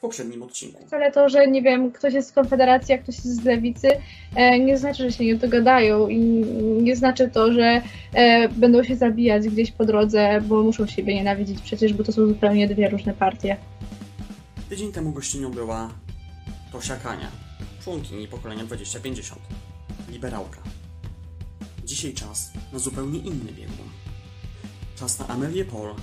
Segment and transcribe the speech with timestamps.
[0.00, 0.86] w poprzednim odcinku.
[0.86, 3.88] Wcale to, że nie wiem, ktoś jest z Konfederacji, a ktoś jest z Lewicy,
[4.34, 6.18] e, nie znaczy, że się nie dogadają i
[6.82, 7.82] nie znaczy to, że
[8.12, 12.26] e, będą się zabijać gdzieś po drodze, bo muszą siebie nienawidzić przecież, bo to są
[12.26, 13.56] zupełnie dwie różne partie.
[14.68, 15.90] Tydzień temu gościnią była
[16.72, 17.28] Tosia Kania,
[17.84, 19.40] członkini pokolenia 2050,
[20.08, 20.58] liberałka.
[21.84, 23.88] Dzisiaj czas na zupełnie inny biegun.
[24.96, 25.94] Czas na Amelię Pol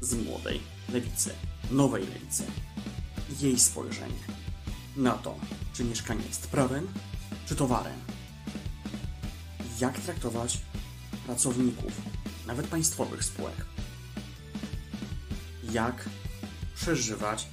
[0.00, 0.60] z młodej
[0.92, 1.30] lewicy,
[1.70, 2.44] nowej lewicy.
[3.40, 4.24] Jej spojrzenie
[4.96, 5.38] na to,
[5.72, 6.88] czy mieszkanie jest prawem,
[7.46, 8.00] czy towarem.
[9.80, 10.58] Jak traktować
[11.26, 11.92] pracowników,
[12.46, 13.54] nawet państwowych spółek.
[15.72, 16.08] Jak
[16.74, 17.46] przeżywać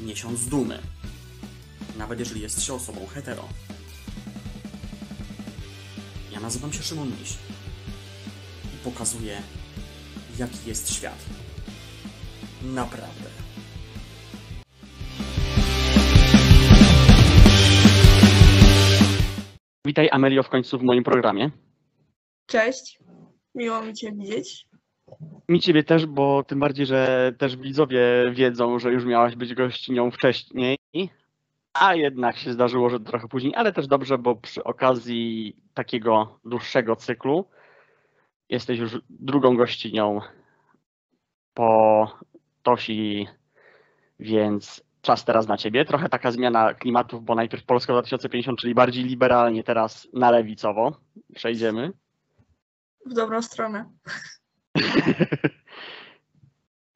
[0.00, 0.82] miesiąc dumy,
[1.98, 3.48] nawet jeżeli jest się osobą hetero.
[6.32, 7.32] Ja nazywam się Szymon Miś
[8.64, 9.42] i pokazuję,
[10.38, 11.18] jaki jest świat.
[12.62, 13.45] Naprawdę.
[19.86, 21.50] Witaj Amelio w końcu w moim programie.
[22.46, 22.98] Cześć,
[23.54, 24.66] miło mi Cię widzieć.
[25.48, 28.00] Mi ciebie też, bo tym bardziej, że też widzowie
[28.32, 30.78] wiedzą, że już miałaś być gościnią wcześniej,
[31.72, 36.96] a jednak się zdarzyło, że trochę później, ale też dobrze, bo przy okazji takiego dłuższego
[36.96, 37.44] cyklu
[38.48, 40.20] jesteś już drugą gościnią
[41.54, 42.10] po
[42.62, 43.26] Tosi,
[44.20, 45.84] więc czas teraz na ciebie.
[45.84, 50.96] Trochę taka zmiana klimatów, bo najpierw Polska 2050, czyli bardziej liberalnie, teraz na lewicowo
[51.34, 51.92] przejdziemy.
[53.06, 53.90] W dobrą stronę.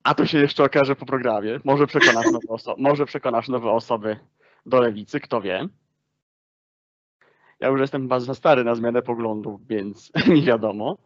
[0.03, 1.61] A to się jeszcze okaże po programie.
[1.65, 4.17] Może przekonasz nowe, oso- może przekonasz nowe osoby
[4.67, 5.69] do lewicy, kto wie.
[7.61, 10.99] Ja już jestem chyba za stary na zmianę poglądów, więc nie wiadomo.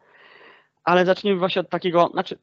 [0.84, 2.38] Ale zacznijmy właśnie od takiego, znaczy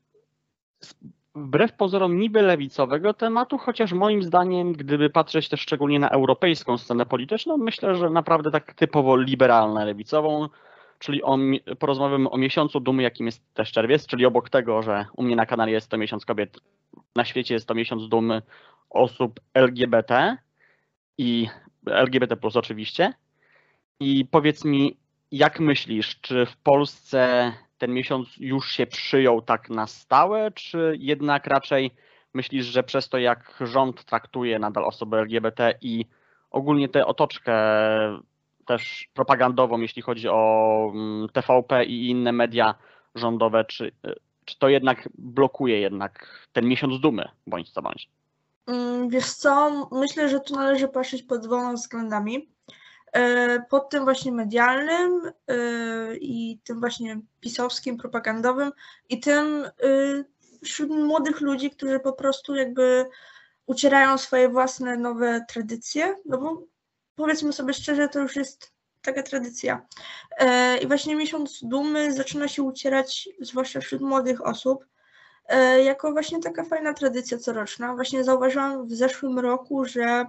[1.35, 7.05] wbrew pozorom niby lewicowego tematu, chociaż moim zdaniem, gdyby patrzeć też szczególnie na europejską scenę
[7.05, 10.49] polityczną, myślę, że naprawdę tak typowo liberalną lewicową,
[10.99, 11.37] czyli o,
[11.79, 15.45] porozmawiamy o miesiącu dumy, jakim jest też czerwiec, czyli obok tego, że u mnie na
[15.45, 16.59] kanale jest to miesiąc kobiet,
[17.15, 18.41] na świecie jest to miesiąc dumy
[18.89, 20.37] osób LGBT
[21.17, 21.47] i
[21.85, 23.13] LGBT plus oczywiście.
[23.99, 24.97] I powiedz mi,
[25.31, 31.47] jak myślisz, czy w Polsce ten miesiąc już się przyjął tak na stałe, czy jednak
[31.47, 31.91] raczej
[32.33, 36.05] myślisz, że przez to, jak rząd traktuje nadal osoby LGBT i
[36.51, 37.53] ogólnie tę otoczkę
[38.65, 42.75] też propagandową, jeśli chodzi o mm, TVP i inne media
[43.15, 43.91] rządowe, czy,
[44.45, 48.09] czy to jednak blokuje jednak ten miesiąc dumy, bądź co bądź?
[48.67, 52.49] Mm, Wiesz co, myślę, że tu należy patrzeć pod dwoma względami.
[53.11, 58.71] E, Pod tym właśnie medialnym e, i tym właśnie pisowskim, propagandowym
[59.09, 59.69] i tym e,
[60.63, 63.05] wśród młodych ludzi, którzy po prostu jakby
[63.65, 66.63] ucierają swoje własne nowe tradycje, no bo
[67.15, 69.87] powiedzmy sobie szczerze, to już jest taka tradycja.
[70.81, 74.85] I właśnie miesiąc dumy zaczyna się ucierać, zwłaszcza wśród młodych osób,
[75.85, 77.95] jako właśnie taka fajna tradycja coroczna.
[77.95, 80.25] Właśnie zauważyłam w zeszłym roku, że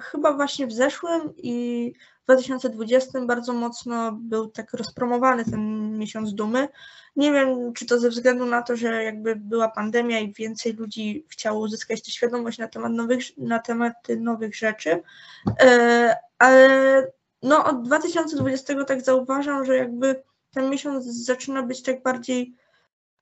[0.00, 1.92] chyba właśnie w zeszłym i
[2.22, 6.68] w 2020 bardzo mocno był tak rozpromowany ten miesiąc dumy.
[7.16, 11.26] Nie wiem, czy to ze względu na to, że jakby była pandemia i więcej ludzi
[11.28, 15.02] chciało uzyskać tę świadomość na temat nowych, na tematy nowych rzeczy,
[15.60, 22.54] e, ale no od 2020 tak zauważam, że jakby ten miesiąc zaczyna być tak bardziej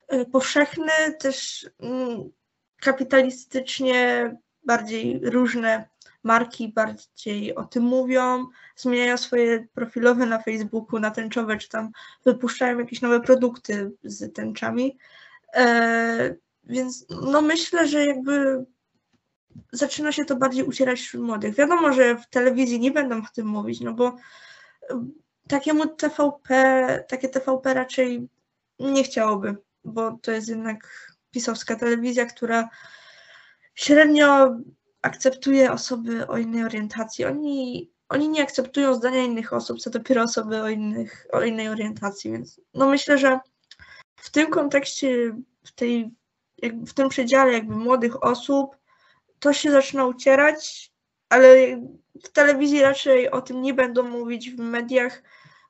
[0.07, 2.29] e, powszechny, też mm,
[2.81, 4.31] kapitalistycznie
[4.63, 5.89] bardziej różne
[6.27, 11.91] marki bardziej o tym mówią, zmieniają swoje profilowe na Facebooku na tęczowe, czy tam
[12.25, 14.97] wypuszczają jakieś nowe produkty z tęczami.
[15.53, 18.65] E, więc no myślę, że jakby
[19.71, 21.55] zaczyna się to bardziej ucierać wśród młodych.
[21.55, 24.15] Wiadomo, że w telewizji nie będą o tym mówić, no bo
[24.89, 25.07] e,
[25.47, 26.49] takiemu TVP,
[27.09, 28.27] takie TVP raczej
[28.79, 32.69] nie chciałoby, bo to jest jednak pisowska telewizja, która
[33.75, 34.57] średnio
[35.07, 37.25] akceptuje osoby o innej orientacji.
[37.25, 42.31] Oni, oni nie akceptują zdania innych osób, co dopiero osoby o, innych, o innej orientacji,
[42.31, 43.39] więc no myślę, że
[44.15, 46.11] w tym kontekście, w, tej,
[46.63, 48.77] w tym przedziale jakby młodych osób,
[49.39, 50.91] to się zaczyna ucierać,
[51.29, 51.49] ale
[52.23, 55.23] w telewizji raczej o tym nie będą mówić, w mediach.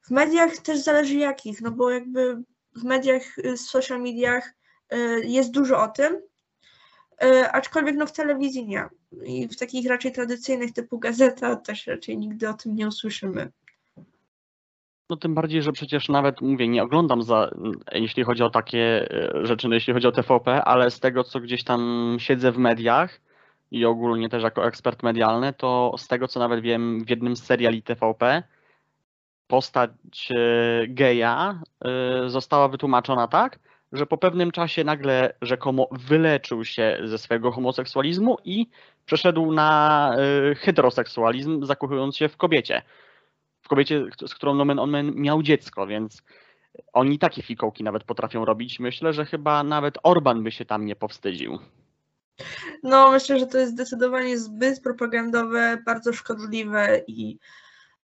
[0.08, 2.44] W mediach też zależy jakich, no bo jakby
[2.76, 4.54] w mediach, y, w social mediach
[4.94, 6.22] y, jest dużo o tym,
[7.52, 8.86] aczkolwiek no w telewizji nie.
[9.26, 13.52] I w takich raczej tradycyjnych typu gazeta też raczej nigdy o tym nie usłyszymy.
[15.10, 17.52] No tym bardziej, że przecież nawet mówię, nie oglądam za,
[17.92, 21.40] jeśli chodzi o takie e, rzeczy, no jeśli chodzi o TVP, ale z tego, co
[21.40, 23.20] gdzieś tam siedzę w mediach,
[23.72, 27.44] i ogólnie też jako ekspert medialny, to z tego co nawet wiem, w jednym z
[27.44, 28.44] seriali TVP
[29.48, 29.92] postać
[30.32, 33.60] e, geja e, została wytłumaczona tak,
[33.92, 38.68] że po pewnym czasie nagle rzekomo wyleczył się ze swojego homoseksualizmu i
[39.06, 40.12] przeszedł na
[40.52, 42.82] e, heteroseksualizm, zakochując się w kobiecie.
[43.62, 46.24] W kobiecie, z którą nomen omen miał dziecko, więc
[46.94, 48.80] oni takie fikołki nawet potrafią robić.
[48.80, 51.60] Myślę, że chyba nawet Orban by się tam nie powstydził.
[52.84, 57.40] No, myślę, że to jest zdecydowanie zbyt propagandowe, bardzo szkodliwe i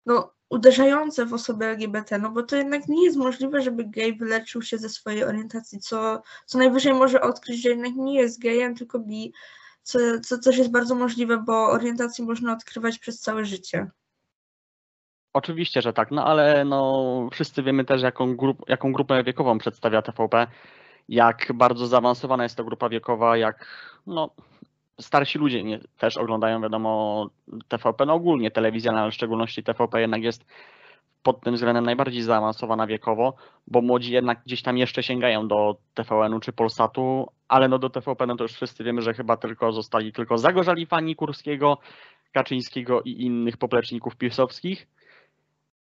[0.05, 4.61] no, uderzające w osoby LGBT, no bo to jednak nie jest możliwe, żeby gej wyleczył
[4.61, 8.99] się ze swojej orientacji, co, co najwyżej może odkryć, że jednak nie jest gejem, tylko
[8.99, 9.33] bi,
[9.83, 13.87] co, co też jest bardzo możliwe, bo orientację można odkrywać przez całe życie.
[15.33, 20.01] Oczywiście, że tak, no ale no, wszyscy wiemy też, jaką, grup, jaką grupę wiekową przedstawia
[20.01, 20.47] TVP,
[21.09, 23.65] jak bardzo zaawansowana jest to grupa wiekowa, jak
[24.07, 24.29] no,
[25.01, 27.29] starsi ludzie nie, też oglądają, wiadomo,
[27.67, 30.45] TVP, no ogólnie telewizja, ale w szczególności TVP jednak jest
[31.23, 33.33] pod tym względem najbardziej zaawansowana wiekowo,
[33.67, 38.27] bo młodzi jednak gdzieś tam jeszcze sięgają do TVN-u czy Polsatu, ale no do TVP
[38.27, 41.77] no to już wszyscy wiemy, że chyba tylko zostali tylko zagorzali fani Kurskiego,
[42.31, 44.87] Kaczyńskiego i innych popleczników pisowskich.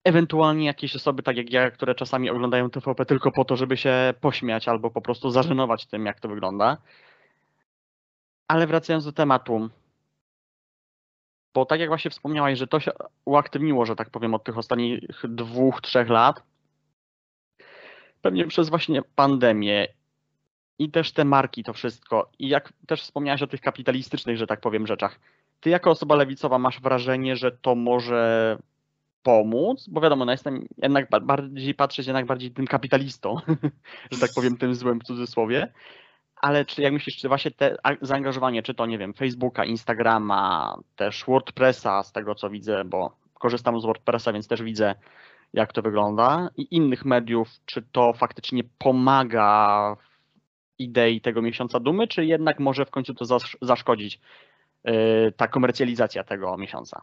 [0.05, 4.15] Ewentualnie jakieś osoby, tak jak ja, które czasami oglądają TVP tylko po to, żeby się
[4.21, 6.77] pośmiać albo po prostu zażenować tym, jak to wygląda.
[8.49, 9.71] Ale wracając do tematu,
[11.55, 12.93] bo tak jak właśnie wspomniałaś, że to się
[13.25, 16.43] uaktywniło, że tak powiem, od tych ostatnich dwóch, trzech lat,
[18.23, 19.89] pewnie przez właśnie pandemię
[20.79, 24.61] i też te marki, to wszystko, i jak też wspomniałaś o tych kapitalistycznych, że tak
[24.61, 25.21] powiem, rzeczach,
[25.61, 28.59] ty jako osoba lewicowa masz wrażenie, że to może
[29.23, 33.37] pomóc, bo wiadomo, no jestem jednak bardziej patrzeć jednak bardziej tym kapitalistą,
[34.13, 35.73] że tak powiem, tym złym w cudzysłowie,
[36.45, 41.25] ale czy jak myślisz, czy właśnie te zaangażowanie, czy to nie wiem, Facebooka, Instagrama, też
[41.25, 44.95] WordPressa, z tego co widzę, bo korzystam z WordPressa, więc też widzę,
[45.53, 50.09] jak to wygląda, i innych mediów, czy to faktycznie pomaga w
[50.79, 54.21] idei tego miesiąca dumy, czy jednak może w końcu to zaszkodzić
[54.85, 57.03] yy, ta komercjalizacja tego miesiąca?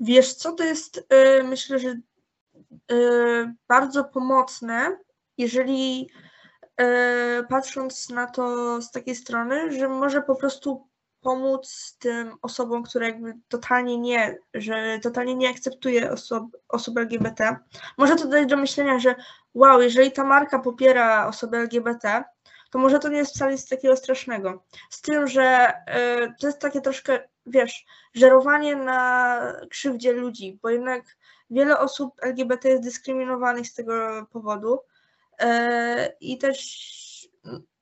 [0.00, 1.88] Wiesz co, to jest yy, myślę, że
[2.90, 4.98] yy, bardzo pomocne,
[5.36, 6.08] jeżeli
[7.48, 10.88] patrząc na to z takiej strony, że może po prostu
[11.20, 17.56] pomóc tym osobom, które jakby totalnie nie, że totalnie nie akceptuje osób, osób LGBT.
[17.98, 19.14] Może to dać do myślenia, że
[19.54, 22.24] wow, jeżeli ta marka popiera osoby LGBT,
[22.70, 24.64] to może to nie jest wcale nic takiego strasznego.
[24.90, 25.74] Z tym, że
[26.24, 29.40] y, to jest takie troszkę, wiesz, żerowanie na
[29.70, 31.04] krzywdzie ludzi, bo jednak
[31.50, 34.78] wiele osób LGBT jest dyskryminowanych z tego powodu.
[35.40, 36.88] E, I też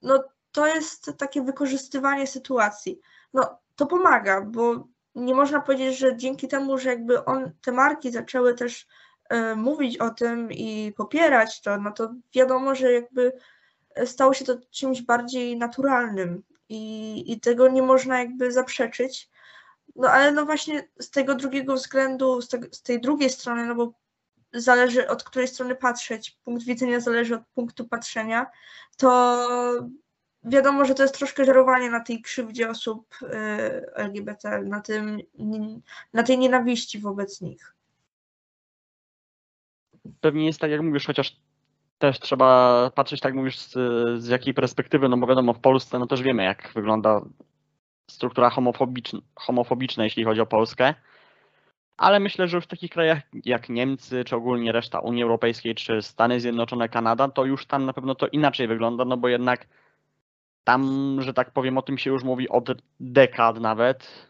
[0.03, 3.01] no, to jest takie wykorzystywanie sytuacji.
[3.35, 8.11] No, to pomaga, bo nie można powiedzieć, że dzięki temu, że jakby on, te marki
[8.11, 8.87] zaczęły też
[9.29, 13.33] e, mówić o tym i popierać to, no to wiadomo, że jakby
[14.05, 19.31] stało się to czymś bardziej naturalnym i, i tego nie można jakby zaprzeczyć.
[19.97, 23.93] No ale no właśnie z tego drugiego względu, z, z tej drugiej strony, no bo
[24.57, 28.47] zależy od której strony patrzeć, punkt widzenia zależy od punktu patrzenia,
[28.97, 29.37] to
[30.45, 33.27] wiadomo, że to jest troszkę żerowanie na tej krzywdzie osób y,
[33.95, 35.19] LGBT, na, tym,
[36.13, 37.75] na tej nienawiści wobec nich.
[40.21, 41.37] Pewnie jest tak, jak mówisz, chociaż
[41.99, 43.73] też trzeba patrzeć, tak mówisz, z,
[44.23, 47.21] z jakiej perspektywy, no bo wiadomo, w Polsce no też wiemy, jak wygląda
[48.11, 50.95] struktura homofobiczna, homofobiczna jeśli chodzi o Polskę
[51.97, 56.41] ale myślę, że w takich krajach jak Niemcy, czy ogólnie reszta Unii Europejskiej, czy Stany
[56.41, 59.67] Zjednoczone, Kanada, to już tam na pewno to inaczej wygląda, no bo jednak
[60.65, 62.69] tam, że tak powiem, o tym się już mówi od
[63.01, 64.29] dekad nawet.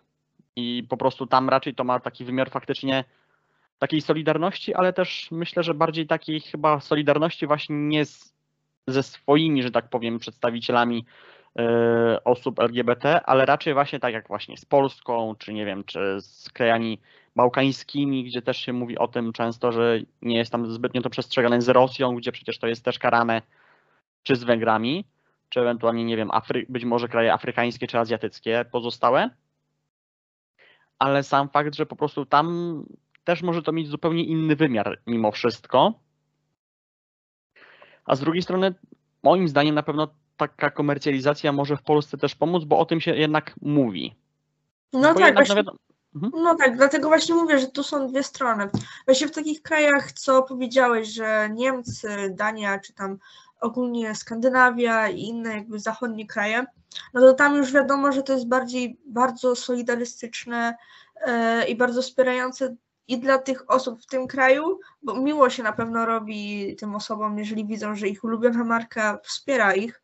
[0.57, 3.05] I po prostu tam raczej to ma taki wymiar faktycznie
[3.79, 8.35] takiej solidarności, ale też myślę, że bardziej takiej chyba solidarności właśnie nie z,
[8.87, 11.05] ze swoimi, że tak powiem, przedstawicielami
[11.61, 11.63] y,
[12.25, 16.51] osób LGBT, ale raczej właśnie tak jak właśnie z Polską, czy nie wiem, czy z
[16.51, 16.99] krajami
[17.37, 21.63] bałkańskimi, gdzie też się mówi o tym często, że nie jest tam zbytnio to przestrzegane
[21.63, 23.43] z Rosją, gdzie przecież to jest też karane,
[24.23, 25.05] czy z Węgrami,
[25.49, 29.31] czy ewentualnie, nie wiem, Afry być może kraje afrykańskie czy azjatyckie pozostałe.
[30.99, 32.85] Ale sam fakt, że po prostu tam
[33.25, 35.95] też może to mieć zupełnie inny wymiar mimo wszystko.
[38.05, 38.75] A z drugiej strony,
[39.23, 43.17] moim zdaniem, na pewno taka komercjalizacja może w Polsce też pomóc, bo o tym się
[43.17, 44.15] jednak mówi.
[44.93, 45.63] No bo tak, właśnie...
[46.33, 48.69] No tak, dlatego właśnie mówię, że tu są dwie strony.
[49.05, 53.19] Właśnie w takich krajach, co powiedziałeś, że Niemcy, Dania czy tam
[53.61, 56.67] ogólnie Skandynawia i inne jakby zachodnie kraje,
[57.15, 60.77] no to tam już wiadomo, że to jest bardziej bardzo solidarystyczne
[61.21, 62.77] e, i bardzo wspierające
[63.09, 67.39] i dla tych osób w tym kraju, bo miło się na pewno robi tym osobom,
[67.39, 70.03] jeżeli widzą, że ich ulubiona marka wspiera ich.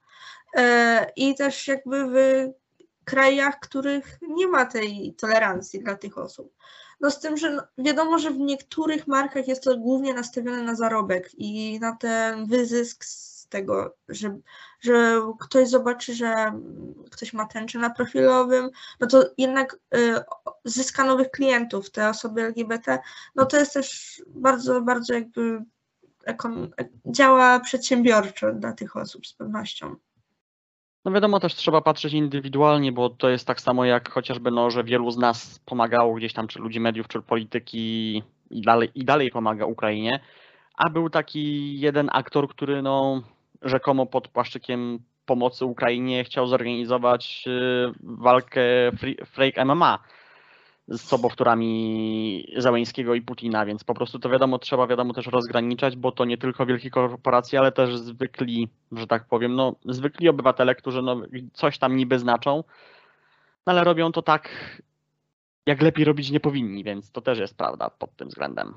[0.56, 2.16] E, I też jakby w
[3.04, 6.54] krajach, których nie ma tej tolerancji dla tych osób.
[7.00, 10.74] No z tym, że no, wiadomo, że w niektórych markach jest to głównie nastawione na
[10.74, 14.38] zarobek i na ten wyzysk z tego, że,
[14.80, 16.60] że ktoś zobaczy, że
[17.10, 20.14] ktoś ma tęczę na profilowym, no to jednak y,
[20.64, 22.98] zyska nowych klientów, te osoby LGBT,
[23.34, 25.64] no to jest też bardzo, bardzo jakby
[27.06, 29.96] działa przedsiębiorczo dla tych osób z pewnością.
[31.04, 34.84] No wiadomo, też trzeba patrzeć indywidualnie, bo to jest tak samo jak chociażby, no, że
[34.84, 39.30] wielu z nas pomagało gdzieś tam, czy ludzi mediów, czy polityki i dalej, i dalej
[39.30, 40.20] pomaga Ukrainie,
[40.76, 43.22] a był taki jeden aktor, który no,
[43.62, 48.62] rzekomo pod płaszczykiem pomocy Ukrainie chciał zorganizować y, walkę
[49.26, 49.98] Freak MMA
[50.88, 56.12] z sobowtórami Załęskiego i Putina, więc po prostu to wiadomo, trzeba wiadomo też rozgraniczać, bo
[56.12, 61.02] to nie tylko wielkie korporacje, ale też zwykli, że tak powiem, no zwykli obywatele, którzy
[61.02, 61.22] no,
[61.52, 62.64] coś tam niby znaczą,
[63.66, 64.48] no, ale robią to tak,
[65.66, 68.74] jak lepiej robić nie powinni, więc to też jest prawda pod tym względem.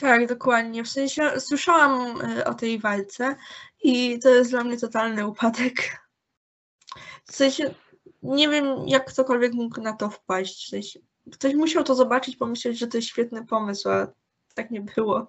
[0.00, 0.84] Tak, dokładnie.
[0.84, 3.36] W sensie słyszałam y, o tej walce
[3.82, 6.06] i to jest dla mnie totalny upadek.
[7.24, 7.74] W sensie
[8.22, 10.66] nie wiem, jak ktokolwiek mógł na to wpaść.
[10.66, 11.00] W sensie,
[11.32, 14.06] ktoś musiał to zobaczyć, pomyśleć, że to jest świetny pomysł, a
[14.54, 15.28] tak nie było.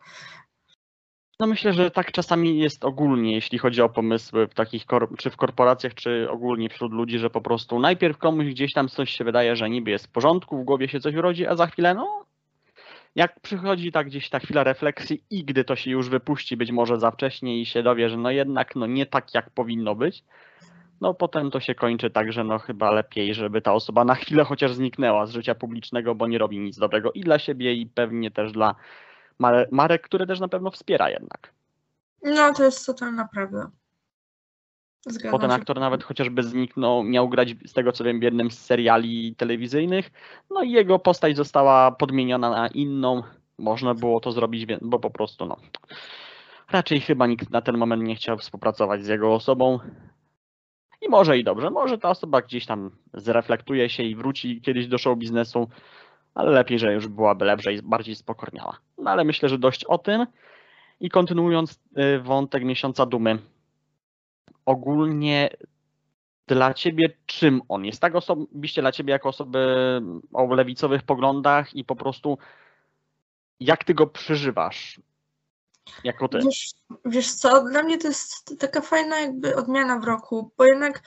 [1.40, 4.86] No myślę, że tak czasami jest ogólnie, jeśli chodzi o pomysły w takich,
[5.18, 9.10] czy w korporacjach, czy ogólnie wśród ludzi, że po prostu najpierw komuś gdzieś tam coś
[9.10, 11.94] się wydaje, że niby jest w porządku, w głowie się coś urodzi, a za chwilę,
[11.94, 12.26] no,
[13.16, 17.00] jak przychodzi tak gdzieś ta chwila refleksji i gdy to się już wypuści być może
[17.00, 20.24] za wcześnie i się dowie, że no jednak no nie tak jak powinno być,
[21.02, 24.44] no potem to się kończy tak, że no chyba lepiej, żeby ta osoba na chwilę
[24.44, 28.32] chociaż zniknęła z życia publicznego, bo nie robi nic dobrego i dla siebie i pewnie
[28.32, 28.76] też dla
[29.72, 31.54] marek, które też na pewno wspiera jednak.
[32.24, 33.72] No to jest totalna prawda.
[35.06, 35.56] Zgadzam Potem się.
[35.56, 40.12] aktor nawet chociażby zniknął, miał grać z tego co wiem w jednym z seriali telewizyjnych,
[40.50, 43.24] no i jego postać została podmieniona na inną.
[43.58, 45.58] Można było to zrobić, bo po prostu no.
[46.72, 49.80] Raczej chyba nikt na ten moment nie chciał współpracować z jego osobą.
[51.02, 54.98] I może i dobrze, może ta osoba gdzieś tam zreflektuje się i wróci kiedyś do
[54.98, 55.70] show biznesu,
[56.36, 58.78] ale lepiej, że już byłaby lepsza i bardziej spokorniała.
[58.98, 60.28] No ale myślę, że dość o tym.
[61.00, 63.40] I kontynuując y, wątek miesiąca dumy,
[64.66, 65.50] ogólnie
[66.48, 68.02] dla ciebie czym on jest?
[68.02, 69.68] Tak osobiście dla ciebie jako osoby
[70.34, 72.38] o lewicowych poglądach i po prostu
[73.60, 75.00] jak ty go przeżywasz?
[76.04, 76.40] Jako ty.
[76.46, 76.74] Wiesz,
[77.06, 81.02] wiesz co, dla mnie to jest taka fajna jakby odmiana w roku, bo jednak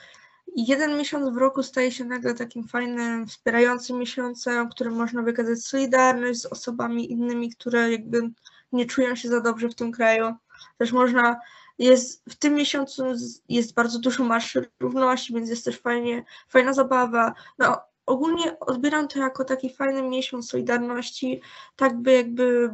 [0.55, 5.59] jeden miesiąc w roku staje się nagle takim fajnym, wspierającym miesiącem, w którym można wykazać
[5.59, 8.31] solidarność z osobami innymi, które jakby
[8.71, 10.35] nie czują się za dobrze w tym kraju.
[10.77, 11.39] Też można,
[11.79, 13.03] jest w tym miesiącu
[13.49, 17.33] jest bardzo dużo marszy równości, więc jest też fajnie, fajna zabawa.
[17.59, 21.41] No, ogólnie odbieram to jako taki fajny miesiąc solidarności,
[21.75, 22.71] tak by jakby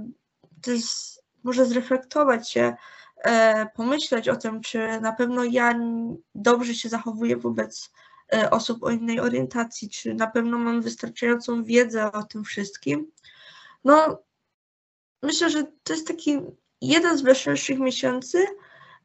[0.61, 0.83] też
[1.47, 2.75] może zreflektować się,
[3.23, 5.79] e, pomyśleć o tym, czy na pewno ja
[6.35, 7.91] dobrze się zachowuję wobec
[8.33, 13.11] e, osób o innej orientacji, czy na pewno mam wystarczającą wiedzę o tym wszystkim.
[13.83, 14.23] No,
[15.23, 16.39] myślę, że to jest taki
[16.81, 18.45] jeden z weselszych miesięcy,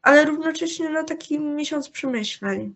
[0.02, 2.74] ale równocześnie no, taki miesiąc przemyśleń.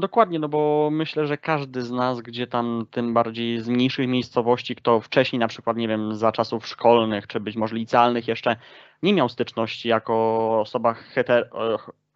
[0.00, 4.76] Dokładnie, no bo myślę, że każdy z nas, gdzie tam tym bardziej z mniejszych miejscowości,
[4.76, 8.56] kto wcześniej na przykład, nie wiem, za czasów szkolnych, czy być może licealnych jeszcze
[9.02, 10.14] nie miał styczności jako
[10.60, 11.50] osoba heter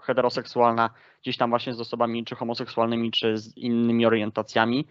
[0.02, 0.90] heteroseksualna,
[1.22, 4.86] gdzieś tam właśnie z osobami czy homoseksualnymi, czy z innymi orientacjami,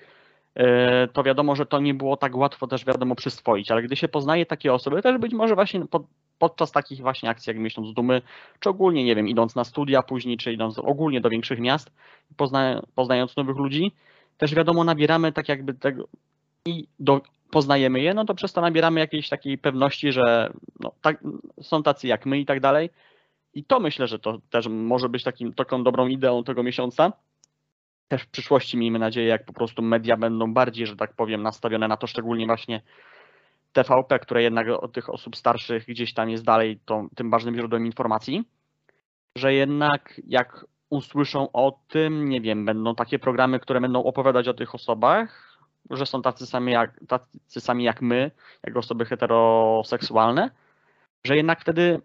[0.55, 4.07] e, to wiadomo, że to nie było tak łatwo też wiadomo przyswoić, ale gdy się
[4.07, 6.03] poznaje takie osoby, też być może właśnie pod,
[6.39, 8.21] podczas takich właśnie akcji jak Miesiąc Dumy,
[8.59, 11.91] czy ogólnie, nie wiem, idąc na studia później, czy idąc ogólnie do większych miast,
[12.37, 13.91] pozna, poznając nowych ludzi,
[14.37, 16.07] też wiadomo, nabieramy tak jakby tego
[16.65, 17.21] i do,
[17.51, 21.23] poznajemy je, no to przez to nabieramy jakiejś takiej pewności, że no, tak,
[21.61, 22.89] są tacy jak my i tak dalej.
[23.53, 27.13] I to myślę, że to też może być takim, taką dobrą ideą tego miesiąca.
[28.07, 31.87] Też w przyszłości miejmy nadzieję, jak po prostu media będą bardziej, że tak powiem, nastawione
[31.87, 32.81] na to, szczególnie właśnie
[33.73, 37.85] TVP, które jednak od tych osób starszych gdzieś tam jest dalej to, tym ważnym źródłem
[37.85, 38.43] informacji,
[39.37, 44.53] że jednak jak usłyszą o tym, nie wiem, będą takie programy, które będą opowiadać o
[44.53, 45.57] tych osobach,
[45.89, 48.31] że są tacy sami jak, tacy sami jak my,
[48.63, 50.49] jako osoby heteroseksualne,
[51.23, 52.01] że jednak wtedy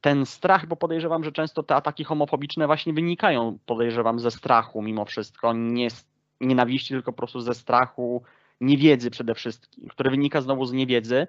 [0.00, 5.04] ten strach, bo podejrzewam, że często te ataki homofobiczne właśnie wynikają, podejrzewam, ze strachu mimo
[5.04, 6.06] wszystko, nie z
[6.40, 8.22] nienawiści, tylko po prostu ze strachu,
[8.64, 11.26] niewiedzy przede wszystkim, który wynika znowu z niewiedzy,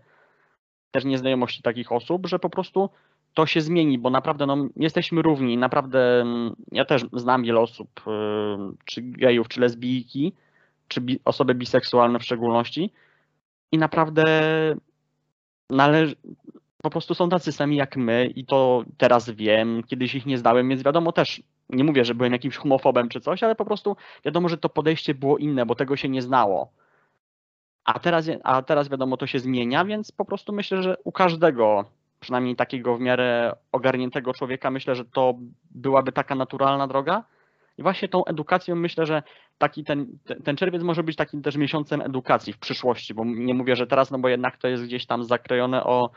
[0.92, 2.90] też nieznajomości takich osób, że po prostu
[3.34, 5.58] to się zmieni, bo naprawdę no, jesteśmy równi.
[5.58, 8.12] Naprawdę mm, ja też znam wiele osób, y,
[8.86, 10.34] czy gejów, czy lesbijki,
[10.88, 12.92] czy bi osoby biseksualne w szczególności
[13.72, 14.24] i naprawdę
[15.70, 16.16] należy,
[16.82, 20.70] po prostu są tacy sami jak my i to teraz wiem, kiedyś ich nie znałem,
[20.70, 24.50] więc wiadomo też, nie mówię, że byłem jakimś homofobem czy coś, ale po prostu wiadomo,
[24.50, 26.72] że to podejście było inne, bo tego się nie znało.
[27.86, 31.86] A teraz, a teraz wiadomo, to się zmienia, więc po prostu myślę, że u każdego,
[32.20, 35.34] przynajmniej takiego w miarę ogarniętego człowieka, myślę, że to
[35.72, 37.24] byłaby taka naturalna droga.
[37.78, 39.24] I właśnie tą edukacją myślę, że
[39.58, 43.76] taki ten, ten czerwiec może być takim też miesiącem edukacji w przyszłości, bo nie mówię,
[43.76, 46.10] że teraz, no bo jednak to jest gdzieś tam zakrojone o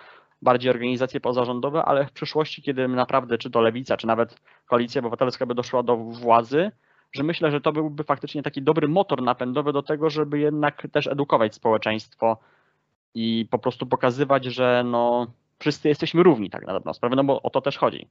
[0.43, 5.47] bardziej organizacje pozarządowe, ale w przyszłości, kiedy naprawdę czy to lewica, czy nawet koalicja obywatelska
[5.47, 6.71] by doszła do władzy,
[7.13, 11.07] że myślę, że to byłby faktycznie taki dobry motor napędowy do tego, żeby jednak też
[11.07, 12.39] edukować społeczeństwo
[13.15, 15.27] i po prostu pokazywać, że no
[15.59, 18.09] wszyscy jesteśmy równi tak na dobrą sprawę, no bo o to też chodzi.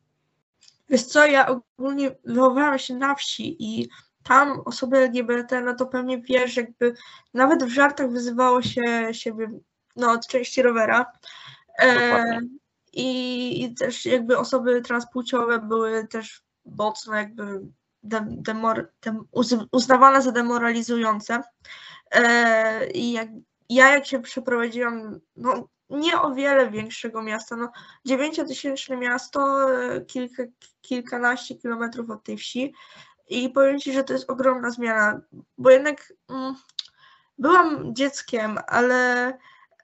[0.90, 3.90] Wiesz co, ja ogólnie wychowałam się na wsi i
[4.24, 6.94] tam osoby LGBT, no to pewnie wiesz, jakby
[7.34, 9.50] nawet w żartach wyzywało się siebie,
[9.96, 11.06] no od części rowera.
[11.80, 12.40] E,
[12.94, 17.62] i, I też jakby osoby transpłciowe były też mocno jakby
[18.04, 19.24] demor, dem,
[19.72, 21.42] uznawane za demoralizujące.
[22.12, 23.30] E, I jak,
[23.70, 27.72] ja jak się przeprowadziłam, no nie o wiele większego miasta, no
[28.06, 30.44] dziewięciotysięczne miasto, e, kilka,
[30.82, 32.74] kilkanaście kilometrów od tej wsi
[33.30, 35.22] i powiem Ci, że to jest ogromna zmiana,
[35.58, 36.56] bo jednak mm,
[37.38, 39.28] byłam dzieckiem, ale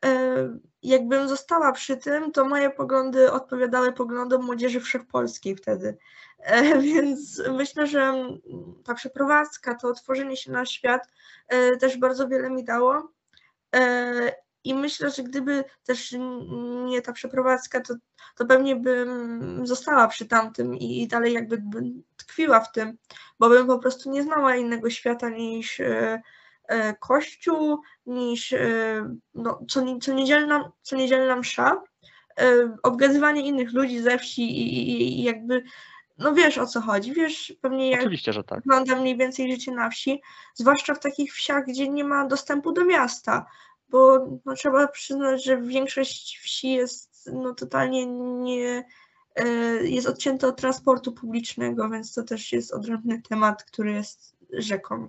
[0.06, 5.98] e, jakbym została przy tym, to moje poglądy odpowiadały poglądom młodzieży wszechpolskiej wtedy.
[6.44, 8.14] E, więc myślę, że
[8.86, 11.08] ta przeprowadzka, to otworzenie się na świat
[11.48, 13.12] e, też bardzo wiele mi dało.
[13.76, 16.16] E, I myślę, że gdyby też
[16.86, 17.94] nie ta przeprowadzka, to,
[18.36, 22.98] to pewnie bym została przy tamtym i dalej jakby bym tkwiła w tym,
[23.40, 25.82] bo bym po prostu nie znała innego świata niż
[27.00, 28.56] kościół, niż
[29.34, 31.82] no, co, co, niedzielna, co niedzielna msza,
[32.84, 35.64] obgadywanie innych ludzi ze wsi i, i, i jakby
[36.18, 38.64] no wiesz o co chodzi, wiesz pewnie jak Oczywiście, że tak.
[38.64, 40.22] wygląda mniej więcej życie na wsi,
[40.54, 43.46] zwłaszcza w takich wsiach, gdzie nie ma dostępu do miasta,
[43.90, 48.84] bo no, trzeba przyznać, że większość wsi jest no, totalnie nie,
[49.36, 49.48] e,
[49.84, 55.08] jest odcięta od transportu publicznego, więc to też jest odrębny temat, który jest rzeką.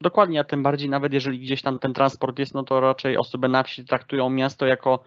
[0.00, 3.48] Dokładnie, a tym bardziej nawet jeżeli gdzieś tam ten transport jest, no to raczej osoby
[3.48, 5.04] na wsi traktują miasto jako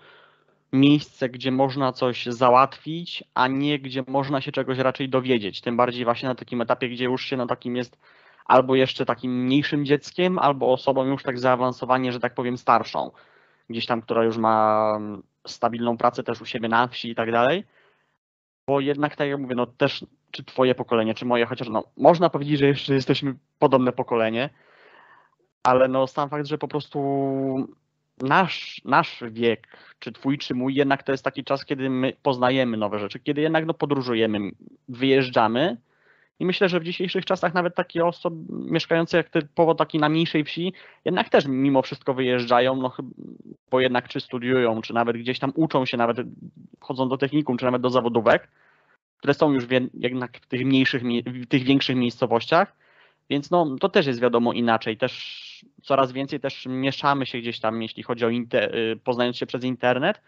[0.74, 5.62] miejsce, gdzie można coś załatwić, a nie gdzie można się czegoś raczej dowiedzieć.
[5.62, 7.98] Tym bardziej właśnie na takim etapie, gdzie już się na takim jest
[8.46, 13.12] albo jeszcze takim mniejszym dzieckiem, albo osobą już tak zaawansowanie, że tak powiem, starszą.
[13.70, 15.00] Gdzieś tam, która już ma
[15.48, 17.64] stabilną pracę też u siebie na wsi i tak dalej.
[18.68, 22.30] Bo jednak, tak jak mówię, no też czy twoje pokolenie, czy moje, chociaż no, można
[22.30, 24.50] powiedzieć, że jeszcze jesteśmy podobne pokolenie,
[25.64, 27.00] ale no sam fakt, że po prostu
[28.22, 29.68] nasz, nasz wiek,
[30.00, 33.42] czy twój, czy mój, jednak to jest taki czas, kiedy my poznajemy nowe rzeczy, kiedy
[33.42, 34.40] jednak no, podróżujemy,
[34.90, 35.78] wyjeżdżamy.
[36.40, 40.44] I myślę, że w dzisiejszych czasach nawet takie osoby mieszkające jak typowo taki na mniejszej
[40.44, 40.74] wsi,
[41.06, 42.94] jednak też mimo wszystko wyjeżdżają, no,
[43.72, 46.18] bo jednak czy studiują, czy nawet gdzieś tam uczą się, nawet
[46.80, 48.48] chodzą do technikum, czy nawet do zawodówek,
[49.18, 52.76] które są już w, jednak w tych mniejszych, w tych większych miejscowościach.
[53.30, 54.98] Więc no, to też jest wiadomo inaczej.
[54.98, 59.46] Też coraz więcej też mieszamy się gdzieś tam, jeśli chodzi o inter, y, poznając się
[59.46, 60.22] przez internet.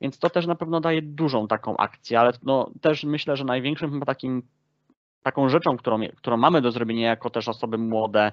[0.00, 4.00] Więc to też na pewno daje dużą taką akcję, ale no, też myślę, że największym
[4.00, 4.42] takim,
[5.22, 8.32] taką rzeczą, którą, którą mamy do zrobienia jako też osoby młode,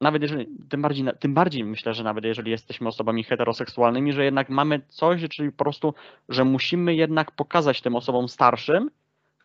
[0.00, 4.48] nawet jeżeli, tym bardziej, tym bardziej myślę, że nawet jeżeli jesteśmy osobami heteroseksualnymi, że jednak
[4.48, 5.94] mamy coś, czyli po prostu,
[6.28, 8.90] że musimy jednak pokazać tym osobom starszym,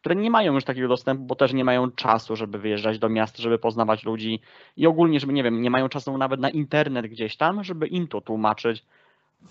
[0.03, 3.37] które nie mają już takiego dostępu, bo też nie mają czasu, żeby wyjeżdżać do miast,
[3.37, 4.39] żeby poznawać ludzi
[4.77, 8.07] i ogólnie, żeby nie wiem, nie mają czasu nawet na internet gdzieś tam, żeby im
[8.07, 8.85] to tłumaczyć,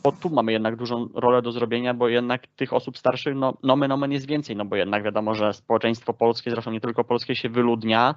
[0.02, 3.88] bo tu mamy jednak dużą rolę do zrobienia, bo jednak tych osób starszych, no nomen
[3.88, 7.48] nomen jest więcej, no bo jednak wiadomo, że społeczeństwo polskie, zresztą nie tylko polskie, się
[7.48, 8.14] wyludnia,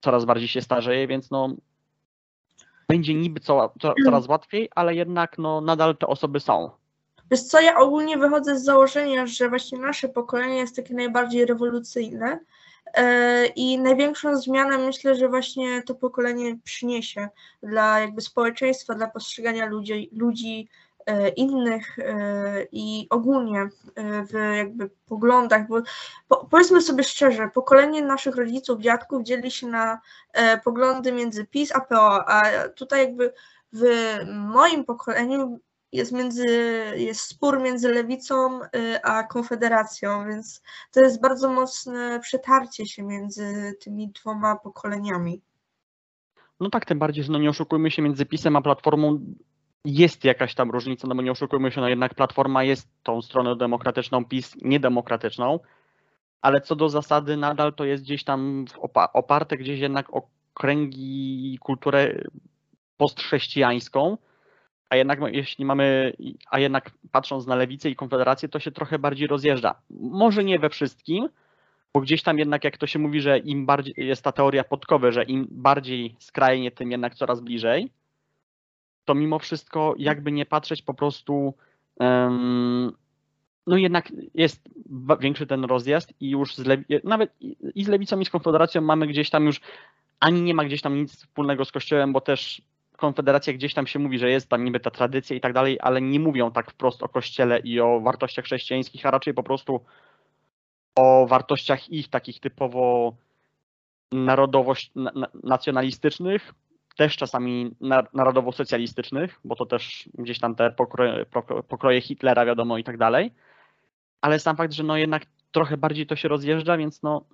[0.00, 1.48] coraz bardziej się starzeje, więc no
[2.88, 6.70] będzie niby co, co, coraz łatwiej, ale jednak no nadal te osoby są.
[7.34, 12.40] Wiesz co, ja ogólnie wychodzę z założenia, że właśnie nasze pokolenie jest takie najbardziej rewolucyjne
[12.94, 17.28] e, i największą zmianę myślę, że właśnie to pokolenie przyniesie
[17.62, 20.68] dla jakby społeczeństwa, dla postrzegania ludzi, ludzi
[21.06, 23.68] e, innych e, i ogólnie
[24.30, 25.82] w jakby poglądach, bo
[26.28, 30.00] po, powiedzmy sobie szczerze, pokolenie naszych rodziców, dziadków dzieli się na
[30.64, 33.32] poglądy między PiS a PO, a tutaj jakby
[33.72, 33.84] w
[34.26, 35.60] moim pokoleniu
[35.94, 36.46] jest, między,
[36.96, 43.74] jest spór między lewicą y, a konfederacją, więc to jest bardzo mocne przetarcie się między
[43.80, 45.42] tymi dwoma pokoleniami.
[46.60, 49.20] No tak, tym bardziej, że no nie oszukujmy się, między PiSem a Platformą
[49.84, 53.54] jest jakaś tam różnica, no bo nie oszukujmy się, no jednak Platforma jest tą stroną
[53.54, 55.60] demokratyczną, PiS niedemokratyczną,
[56.40, 61.54] ale co do zasady nadal to jest gdzieś tam opa- oparte gdzieś jednak o kręgi
[61.54, 62.22] i kulturę
[62.96, 64.18] postchrześcijańską,
[64.94, 66.12] a jednak jeśli mamy,
[66.50, 69.74] a jednak patrząc na lewicę i konfederację, to się trochę bardziej rozjeżdża.
[70.00, 71.28] Może nie we wszystkim,
[71.94, 75.12] bo gdzieś tam jednak, jak to się mówi, że im bardziej jest ta teoria podkowy,
[75.12, 77.90] że im bardziej skrajnie, tym jednak coraz bliżej,
[79.04, 81.54] to mimo wszystko, jakby nie patrzeć, po prostu
[82.00, 82.92] um,
[83.66, 84.68] no jednak jest
[85.20, 87.34] większy ten rozjazd i już z nawet
[87.74, 89.60] i z lewicą i z konfederacją mamy gdzieś tam już
[90.20, 92.62] ani nie ma gdzieś tam nic wspólnego z kościołem, bo też
[92.96, 96.00] Konfederacja gdzieś tam się mówi, że jest tam niby ta tradycja i tak dalej, ale
[96.00, 99.80] nie mówią tak wprost o kościele i o wartościach chrześcijańskich, a raczej po prostu
[100.94, 103.14] o wartościach ich takich typowo
[104.12, 106.54] narodowość, na, nacjonalistycznych,
[106.96, 107.76] też czasami
[108.12, 111.26] narodowo-socjalistycznych, bo to też gdzieś tam te pokroje,
[111.68, 113.32] pokroje Hitlera wiadomo i tak dalej,
[114.20, 117.24] ale sam fakt, że no jednak trochę bardziej to się rozjeżdża, więc no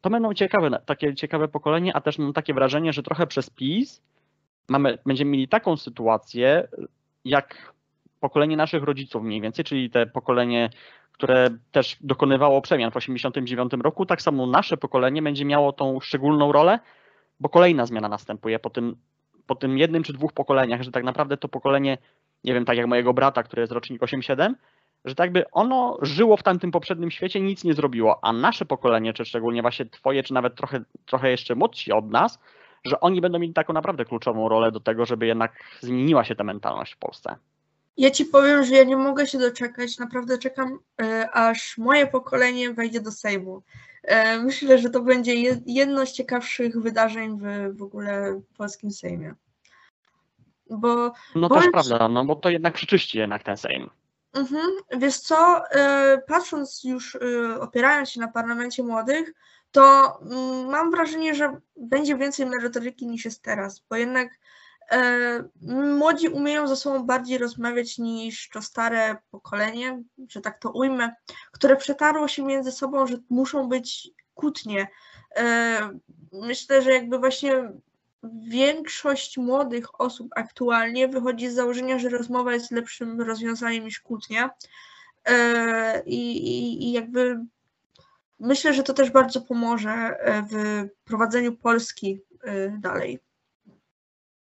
[0.00, 4.02] to będą ciekawe, takie ciekawe pokolenie, a też mam takie wrażenie, że trochę przez PiS
[4.70, 6.68] mamy, będziemy mieli taką sytuację,
[7.24, 7.74] jak
[8.20, 10.70] pokolenie naszych rodziców mniej więcej, czyli te pokolenie,
[11.12, 16.52] które też dokonywało przemian w 1989 roku, tak samo nasze pokolenie będzie miało tą szczególną
[16.52, 16.78] rolę,
[17.40, 18.96] bo kolejna zmiana następuje po tym,
[19.46, 21.98] po tym jednym czy dwóch pokoleniach, że tak naprawdę to pokolenie,
[22.44, 24.56] nie wiem, tak jak mojego brata, który jest rocznik 87,
[25.04, 29.12] że tak by ono żyło w tamtym poprzednim świecie, nic nie zrobiło, a nasze pokolenie,
[29.12, 32.38] czy szczególnie właśnie twoje, czy nawet trochę, trochę jeszcze młodsi od nas,
[32.84, 36.44] że oni będą mieli taką naprawdę kluczową rolę do tego, żeby jednak zmieniła się ta
[36.44, 37.36] mentalność w Polsce.
[37.96, 39.98] Ja ci powiem, że ja nie mogę się doczekać.
[39.98, 43.62] Naprawdę czekam, e, aż moje pokolenie wejdzie do Sejmu.
[44.02, 45.34] E, myślę, że to będzie
[45.66, 49.34] jedno z ciekawszych wydarzeń w, w ogóle polskim Sejmie.
[50.70, 53.90] Bo, no też prawda, no bo to jednak przyczyści jednak ten Sejm.
[54.32, 54.70] Mhm.
[54.98, 57.18] Wiesz co, e, patrząc już,
[57.60, 59.32] opierając się na parlamencie młodych,
[59.70, 64.28] to mm, mam wrażenie, że będzie więcej merytoryki niż jest teraz, bo jednak
[64.90, 65.44] e,
[65.98, 71.14] młodzi umieją ze sobą bardziej rozmawiać niż to stare pokolenie, że tak to ujmę,
[71.52, 74.88] które przetarło się między sobą, że muszą być kłótnie.
[75.36, 75.98] E,
[76.32, 77.72] myślę, że jakby właśnie
[78.48, 84.50] większość młodych osób aktualnie wychodzi z założenia, że rozmowa jest lepszym rozwiązaniem niż kłótnia.
[85.24, 87.44] E, I, i, i jakby
[88.40, 90.54] myślę, że to też bardzo pomoże e, w
[91.04, 93.18] prowadzeniu Polski e, dalej.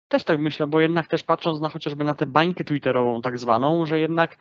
[0.08, 3.86] Też tak myślę, bo jednak też patrząc na chociażby na tę bańkę twitterową tak zwaną,
[3.86, 4.38] że jednak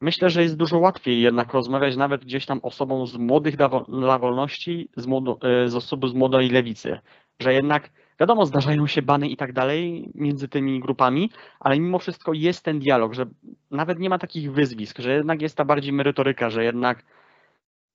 [0.00, 3.56] myślę, że jest dużo łatwiej jednak rozmawiać nawet gdzieś tam osobą z młodych
[3.88, 6.98] dla wolności, z, młodo, e, z osób z młodej lewicy,
[7.40, 12.32] że jednak wiadomo, zdarzają się bany i tak dalej między tymi grupami, ale mimo wszystko
[12.32, 13.26] jest ten dialog, że
[13.70, 17.04] nawet nie ma takich wyzwisk, że jednak jest ta bardziej merytoryka, że jednak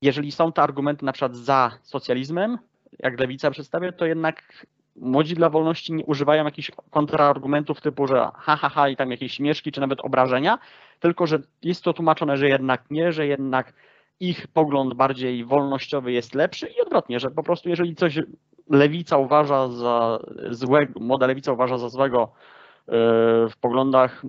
[0.05, 2.57] jeżeli są te argumenty na przykład za socjalizmem,
[2.99, 4.65] jak lewica przedstawia, to jednak
[4.95, 9.33] młodzi dla wolności nie używają jakichś kontrargumentów typu, że ha, ha, ha i tam jakieś
[9.33, 10.59] śmieszki, czy nawet obrażenia,
[10.99, 13.73] tylko że jest to tłumaczone, że jednak nie, że jednak
[14.19, 18.19] ich pogląd bardziej wolnościowy jest lepszy i odwrotnie, że po prostu jeżeli coś
[18.69, 22.31] lewica uważa za złego, młoda lewica uważa za złego
[22.87, 24.21] w poglądach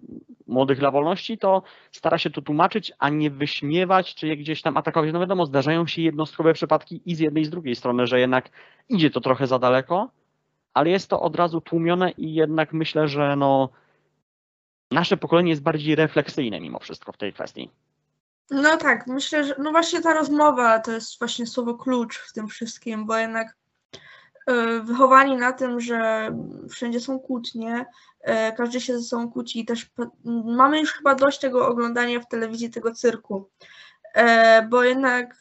[0.47, 4.77] młodych dla wolności, to stara się to tłumaczyć, a nie wyśmiewać, czy je gdzieś tam
[4.77, 5.11] atakować.
[5.13, 8.49] No wiadomo, zdarzają się jednostkowe przypadki i z jednej i z drugiej strony, że jednak
[8.89, 10.11] idzie to trochę za daleko,
[10.75, 13.69] ale jest to od razu tłumione i jednak myślę, że no,
[14.91, 17.71] nasze pokolenie jest bardziej refleksyjne mimo wszystko w tej kwestii.
[18.51, 22.49] No tak, myślę, że no właśnie ta rozmowa to jest właśnie słowo klucz w tym
[22.49, 23.57] wszystkim, bo jednak
[24.47, 26.31] e, wychowani na tym, że
[26.69, 28.16] wszędzie są kłótnie, E,
[28.57, 29.91] każdy się ze sobą kłóci i też
[30.45, 33.51] mamy już chyba dość tego oglądania w telewizji tego cyrku,
[34.15, 35.37] e, bo jednak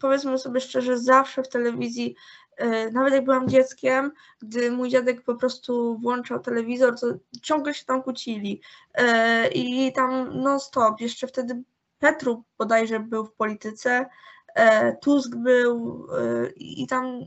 [0.00, 2.14] powiedzmy sobie szczerze, zawsze w telewizji,
[2.56, 7.06] e, nawet jak byłam dzieckiem, gdy mój dziadek po prostu włączał telewizor, to
[7.42, 8.62] ciągle się tam kłócili.
[9.54, 11.62] I tam non stop, jeszcze wtedy
[11.98, 14.06] Petru bodajże był w polityce,
[15.00, 16.06] Tusk był
[16.56, 17.20] i tam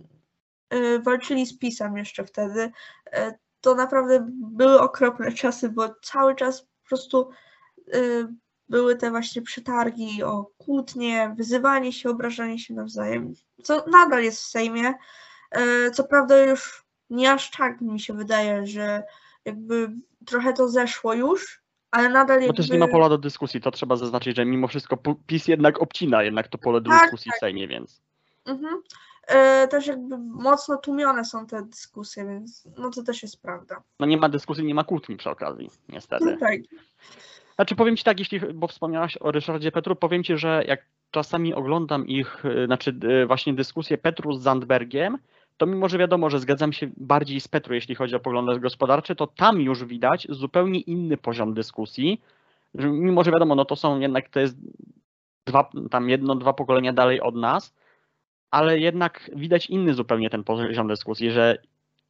[1.04, 2.72] walczyli z PiSem jeszcze wtedy
[3.62, 7.30] to naprawdę były okropne czasy, bo cały czas po prostu
[7.96, 8.28] y,
[8.70, 14.46] były te właśnie przetargi o kłótnie, wyzywanie się, obrażanie się nawzajem, co nadal jest w
[14.46, 14.94] Sejmie.
[15.52, 19.04] E, co prawda już nie aż tak mi się wydaje, że
[19.46, 19.92] jakby
[20.26, 22.54] trochę to zeszło już, ale nadal jakby...
[22.54, 24.98] Bo też nie ma pola do dyskusji, to trzeba zaznaczyć, że mimo wszystko
[25.28, 28.02] PiS jednak obcina jednak to pole do Tak, dyskusji w Sejmie, więc
[28.46, 28.82] Mhm.
[29.28, 33.82] E, też jakby mocno tłumione są te dyskusje, więc no to też jest prawda.
[34.00, 36.26] no nie ma dyskusji, nie ma kłótni przy okazji, niestety.
[36.26, 36.60] No tak.
[37.56, 41.54] Znaczy powiem ci tak, jeśli, bo wspomniałaś o Ryszardzie Petru, powiem ci, że jak czasami
[41.54, 45.18] oglądam ich, y, znaczy y, właśnie dyskusję Petru z Zandbergiem,
[45.58, 49.16] to mimo, że wiadomo, że zgadzam się bardziej z Petru, jeśli chodzi o poglądy gospodarcze,
[49.16, 52.22] to tam już widać zupełnie inny poziom dyskusji,
[52.76, 54.58] mimo, że wiadomo, no to są jednak, to jest
[55.46, 57.74] dwa, tam jedno, dwa pokolenia dalej od nas,
[58.52, 61.58] ale jednak widać inny zupełnie ten poziom dyskusji, że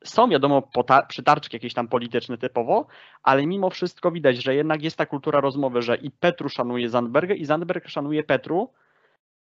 [0.03, 0.69] są wiadomo
[1.07, 2.87] przytarczki jakieś tam polityczne typowo,
[3.23, 7.33] ale mimo wszystko widać, że jednak jest ta kultura rozmowy, że i Petru szanuje Zandberga
[7.33, 8.69] i Zandberg szanuje Petru.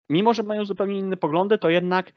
[0.08, 2.12] Mimo, że mają zupełnie inne poglądy, to jednak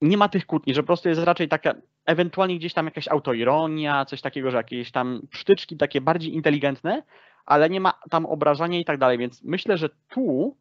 [0.00, 1.74] nie ma tych kłótni, że po prostu jest raczej taka,
[2.06, 7.02] ewentualnie gdzieś tam jakaś autoironia, coś takiego, że jakieś tam sztyczki takie bardziej inteligentne,
[7.46, 10.56] ale nie ma tam obrażania i tak dalej, więc myślę, że tu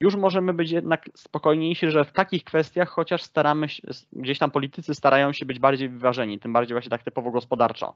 [0.00, 3.82] już możemy być jednak spokojniejsi, że w takich kwestiach chociaż staramy się,
[4.12, 7.94] gdzieś tam politycy starają się być bardziej wyważeni, tym bardziej właśnie tak typowo gospodarczo.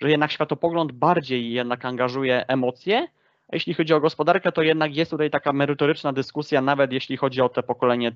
[0.00, 3.08] Że jednak światopogląd bardziej jednak angażuje emocje,
[3.48, 7.40] a jeśli chodzi o gospodarkę, to jednak jest tutaj taka merytoryczna dyskusja, nawet jeśli chodzi
[7.40, 8.12] o te pokolenie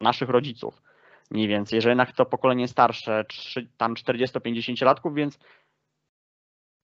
[0.00, 0.82] naszych rodziców.
[1.30, 5.38] Mniej więcej, że jednak to pokolenie starsze, trzy- tam 40-50 latków, więc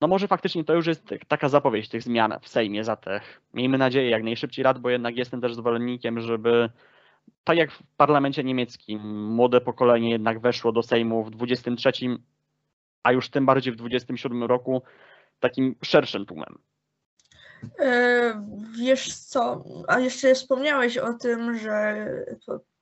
[0.02, 3.40] no może faktycznie to już jest tak- taka zapowiedź tych zmian w Sejmie za tych,
[3.54, 6.70] miejmy nadzieję, jak najszybciej lat, bo jednak jestem też zwolennikiem, żeby
[7.44, 11.92] tak jak w parlamencie niemieckim młode pokolenie jednak weszło do Sejmu w 23,
[13.02, 14.82] a już tym bardziej w 27 roku
[15.40, 16.58] takim szerszym tłumem.
[17.78, 18.46] E,
[18.78, 22.06] Wiesz co, a jeszcze wspomniałeś o tym, że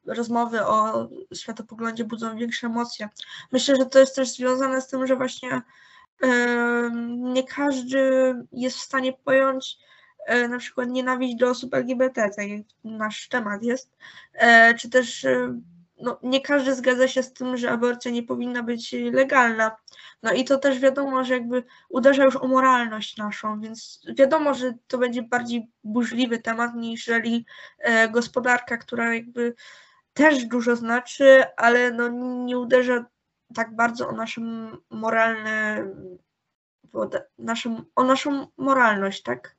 [0.06, 3.09] rozmowy o światopoglądzie budzą większe emocje.
[3.52, 5.62] Myślę, że to jest też związane z tym, że właśnie
[7.09, 9.76] nie każdy jest w stanie pojąć
[10.26, 13.96] e, na przykład nienawiść do osób LGBT, tak jak nasz temat jest,
[14.35, 15.61] e, czy też e,
[16.00, 19.76] no, nie każdy zgadza się z tym, że aborcja nie powinna być legalna.
[20.22, 24.74] No i to też wiadomo, że jakby uderza już o moralność naszą, więc wiadomo, że
[24.88, 27.46] to będzie bardziej burzliwy temat, niżeli
[27.78, 29.54] e, gospodarka, która jakby
[30.14, 32.09] też dużo znaczy, ale no
[32.44, 33.04] nie uderza
[33.54, 34.40] tak bardzo o nasze
[34.90, 35.86] moralne,
[37.38, 39.56] naszą, o naszą moralność, tak?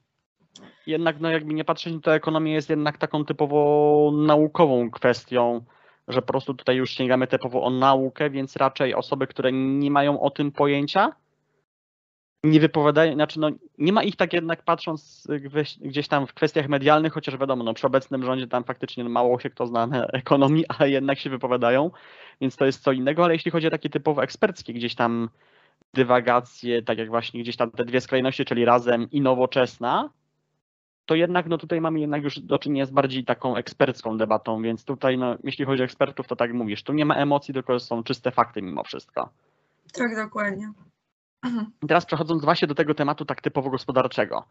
[0.88, 5.66] Jednak no jakby nie patrzeć, to ekonomia jest jednak taką typowo naukową kwestią,
[6.08, 10.22] że po prostu tutaj już sięgamy typowo o naukę, więc raczej osoby, które nie mają
[10.22, 11.16] o tym pojęcia,
[12.44, 16.70] nie wypowiadają, znaczy no nie ma ich tak jednak patrząc gdzieś, gdzieś tam w kwestiach
[16.70, 20.66] medialnych, chociaż wiadomo, no przy obecnym rządzie tam faktycznie mało się kto zna na ekonomii,
[20.68, 21.92] ale jednak się wypowiadają,
[22.42, 25.30] więc to jest co innego, ale jeśli chodzi o takie typowo eksperckie gdzieś tam
[25.94, 30.10] dywagacje, tak jak właśnie gdzieś tam te dwie skrajności, czyli razem i nowoczesna,
[31.06, 34.86] to jednak no tutaj mamy jednak już do czynienia z bardziej taką ekspercką debatą, więc
[34.86, 38.04] tutaj no jeśli chodzi o ekspertów, to tak mówisz, tu nie ma emocji, tylko są
[38.04, 39.30] czyste fakty mimo wszystko.
[39.94, 40.72] Tak, dokładnie.
[41.84, 44.44] I teraz przechodząc właśnie do tego tematu tak typowo gospodarczego.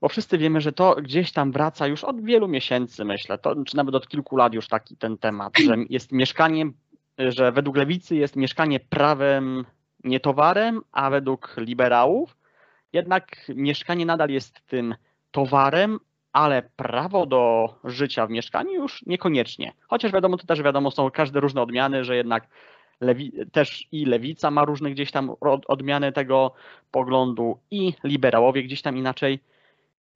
[0.00, 3.76] Bo wszyscy wiemy, że to gdzieś tam wraca już od wielu miesięcy, myślę, to, czy
[3.76, 6.66] nawet od kilku lat już taki ten temat, że jest mieszkanie,
[7.18, 9.64] że według lewicy jest mieszkanie prawem,
[10.04, 12.36] nie towarem, a według liberałów
[12.94, 14.94] jednak mieszkanie nadal jest tym
[15.30, 15.98] towarem,
[16.32, 19.72] ale prawo do życia w mieszkaniu już niekoniecznie.
[19.86, 22.48] Chociaż wiadomo, to też wiadomo, są każde różne odmiany, że jednak
[23.00, 26.54] lewi, też i lewica ma różne gdzieś tam od- odmiany tego
[26.90, 29.40] poglądu i liberałowie gdzieś tam inaczej.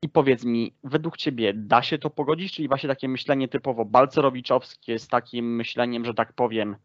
[0.02, 4.98] I powiedz mi, według ciebie da się to pogodzić, czyli właśnie takie myślenie typowo balcerowiczowskie
[4.98, 6.76] z takim myśleniem, że tak powiem,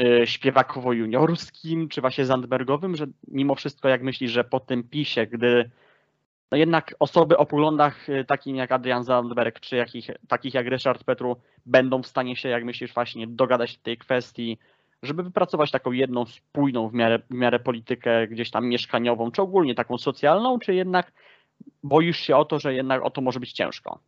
[0.00, 5.70] y, śpiewakowo-juniorskim, czy właśnie zandbergowym, że mimo wszystko jak myślisz, że po tym pisie, gdy
[6.52, 11.04] no jednak osoby o poglądach y, takim jak Adrian Zandberg, czy jakich, takich jak Ryszard
[11.04, 11.36] Petru
[11.66, 14.58] będą w stanie się, jak myślisz, właśnie dogadać w tej kwestii,
[15.02, 19.74] żeby wypracować taką jedną spójną w miarę, w miarę politykę gdzieś tam mieszkaniową, czy ogólnie
[19.74, 21.12] taką socjalną, czy jednak
[21.82, 23.98] boisz się o to, że jednak o to może być ciężko?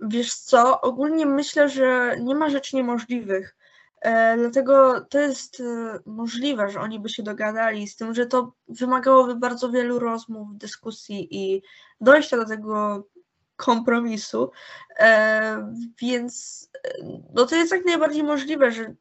[0.00, 3.56] Wiesz co, ogólnie myślę, że nie ma rzeczy niemożliwych.
[4.00, 8.52] E, dlatego to jest e, możliwe, że oni by się dogadali, z tym, że to
[8.68, 11.62] wymagałoby bardzo wielu rozmów, dyskusji i
[12.00, 13.06] dojścia do tego
[13.56, 14.50] kompromisu.
[14.98, 16.64] E, więc
[17.34, 18.94] no to jest jak najbardziej możliwe, że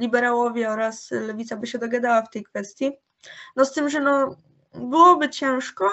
[0.00, 2.92] liberałowie oraz lewica by się dogadała w tej kwestii.
[3.56, 4.36] No z tym, że no
[4.74, 5.90] byłoby ciężko,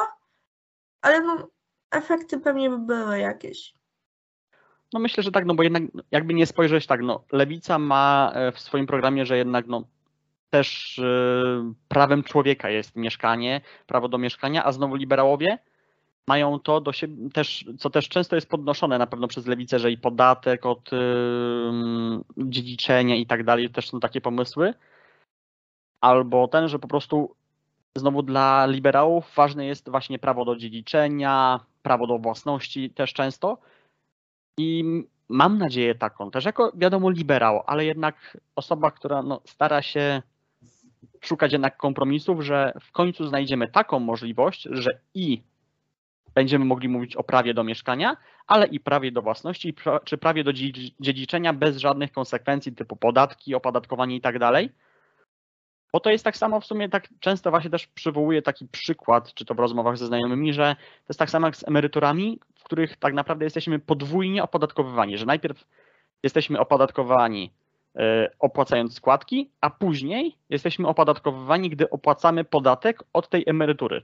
[1.02, 1.48] ale no,
[1.92, 3.76] efekty pewnie by były jakieś.
[4.94, 8.52] No myślę, że tak, no bo jednak jakby nie spojrzeć tak, no lewica ma e,
[8.52, 9.84] w swoim programie, że jednak no
[10.50, 15.60] też e, prawem człowieka jest mieszkanie, prawo do mieszkania, a znowu liberałowie
[16.28, 19.92] mają to do siebie też, co też często jest podnoszone na pewno przez lewicę, że
[19.92, 20.90] i podatek od
[22.38, 24.74] dziedziczenia i tak dalej, też są takie pomysły.
[26.02, 27.36] Albo ten, że po prostu
[27.96, 33.58] znowu dla liberałów ważne jest właśnie prawo do dziedziczenia, prawo do własności też często.
[34.58, 34.84] I
[35.30, 40.22] mam nadzieję taką, też jako wiadomo liberał, ale jednak osoba, która no, stara się
[41.22, 45.44] szukać jednak kompromisów, że w końcu znajdziemy taką możliwość, że i
[46.36, 50.54] będziemy mogli mówić o prawie do mieszkania, ale i prawie do własności, czy prawie do
[51.00, 54.70] dziedziczenia bez żadnych konsekwencji typu podatki, opodatkowanie i tak dalej.
[55.94, 59.46] Bo to jest tak samo w sumie, tak często właśnie też przywołuję taki przykład, czy
[59.46, 62.98] to w rozmowach ze znajomymi, że to jest tak samo jak z emeryturami, w których
[62.98, 65.66] tak naprawdę jesteśmy podwójnie opodatkowywani, że najpierw
[66.24, 67.52] jesteśmy opodatkowani
[67.96, 74.02] e, opłacając składki, a później jesteśmy opodatkowywani, gdy opłacamy podatek od tej emerytury,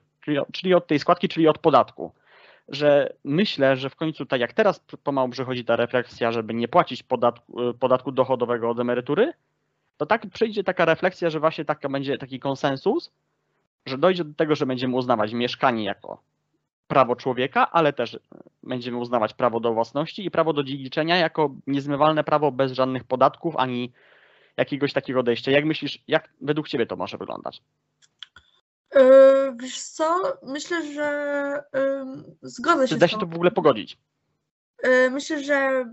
[0.52, 2.12] czyli, od tej składki, czyli od podatku.
[2.68, 7.04] Że myślę, że w końcu, tak jak teraz pomału przychodzi ta refleksja, żeby nie płacić
[7.04, 9.34] podatku, e, podatku dochodowego od emerytury,
[9.98, 13.12] to tak przyjdzie taka refleksja, że właśnie taka będzie taki konsensus,
[13.86, 16.22] że dojdzie do tego, że będziemy uznawać mieszkanie jako
[16.90, 18.20] prawo człowieka, ale też
[18.64, 23.56] będziemy uznawać prawo do własności i prawo do dziedziczenia jako niezmywalne prawo bez żadnych podatków
[23.58, 23.94] ani
[24.58, 25.52] jakiegoś takiego odejścia.
[25.52, 27.62] Jak myślisz, jak według Ciebie to może wyglądać?
[28.96, 29.02] Yy,
[29.62, 31.10] wiesz co, myślę, że
[31.74, 33.98] yy, zgodzę się Czy da się to w ogóle pogodzić?
[34.84, 35.86] Yy, myślę, że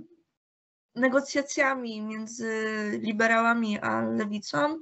[0.95, 2.51] negocjacjami między
[3.03, 4.79] liberałami a lewicą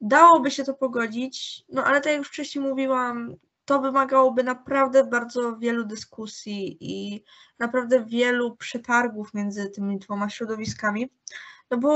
[0.00, 3.36] dałoby się to pogodzić, no ale tak jak już wcześniej mówiłam,
[3.72, 7.24] to wymagałoby naprawdę bardzo wielu dyskusji i
[7.58, 11.10] naprawdę wielu przetargów między tymi dwoma środowiskami,
[11.70, 11.90] no bo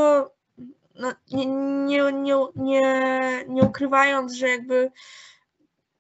[0.95, 4.93] no, nie, nie, nie, nie, nie ukrywając, że jakby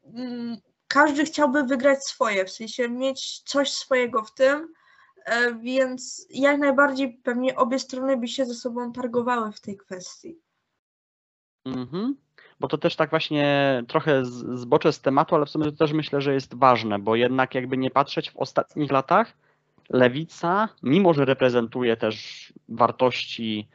[0.04, 0.56] mm,
[0.88, 4.72] każdy chciałby wygrać swoje, w sensie mieć coś swojego w tym,
[5.24, 10.38] e, więc jak najbardziej pewnie obie strony by się ze sobą targowały w tej kwestii.
[11.64, 12.25] Mhm
[12.60, 16.20] bo to też tak właśnie trochę zboczę z tematu, ale w sumie to też myślę,
[16.20, 19.32] że jest ważne, bo jednak jakby nie patrzeć w ostatnich latach,
[19.90, 23.68] lewica, mimo że reprezentuje też wartości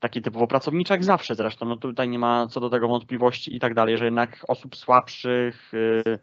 [0.00, 3.60] takie typowo pracownicze, jak zawsze zresztą, no tutaj nie ma co do tego wątpliwości i
[3.60, 6.18] tak dalej, że jednak osób słabszych, yy,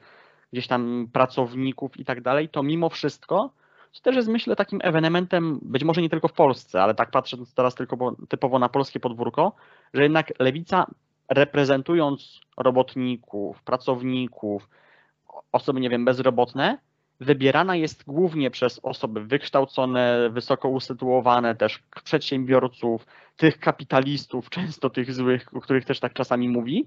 [0.53, 3.49] gdzieś tam pracowników i tak dalej, to mimo wszystko,
[3.93, 7.53] to też jest myślę takim ewenementem, być może nie tylko w Polsce, ale tak patrząc
[7.53, 9.55] teraz tylko typowo na polskie podwórko,
[9.93, 10.85] że jednak lewica
[11.29, 14.69] reprezentując robotników, pracowników,
[15.51, 16.77] osoby, nie wiem, bezrobotne,
[17.19, 25.55] wybierana jest głównie przez osoby wykształcone, wysoko usytuowane, też przedsiębiorców, tych kapitalistów, często tych złych,
[25.55, 26.85] o których też tak czasami mówi,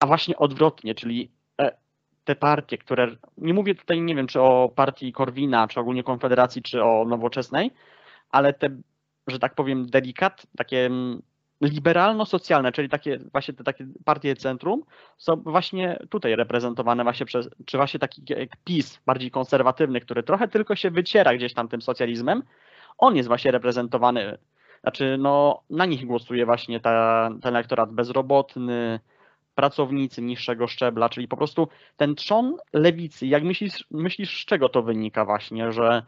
[0.00, 1.30] a właśnie odwrotnie, czyli
[1.60, 1.76] e,
[2.24, 6.62] te partie, które, nie mówię tutaj, nie wiem, czy o partii Korwina, czy ogólnie Konfederacji,
[6.62, 7.70] czy o Nowoczesnej,
[8.30, 8.68] ale te,
[9.26, 11.22] że tak powiem, delikat, takie mm,
[11.60, 14.82] liberalno-socjalne, czyli takie właśnie te takie partie centrum,
[15.18, 20.48] są właśnie tutaj reprezentowane właśnie przez, czy właśnie taki jak PiS, bardziej konserwatywny, który trochę
[20.48, 22.42] tylko się wyciera gdzieś tam tym socjalizmem,
[22.98, 24.38] on jest właśnie reprezentowany,
[24.80, 29.00] znaczy no na nich głosuje właśnie ta, ten elektorat bezrobotny,
[29.54, 33.26] pracownicy niższego szczebla, czyli po prostu ten trzon lewicy.
[33.26, 36.02] Jak myślisz, myślisz z czego to wynika właśnie, że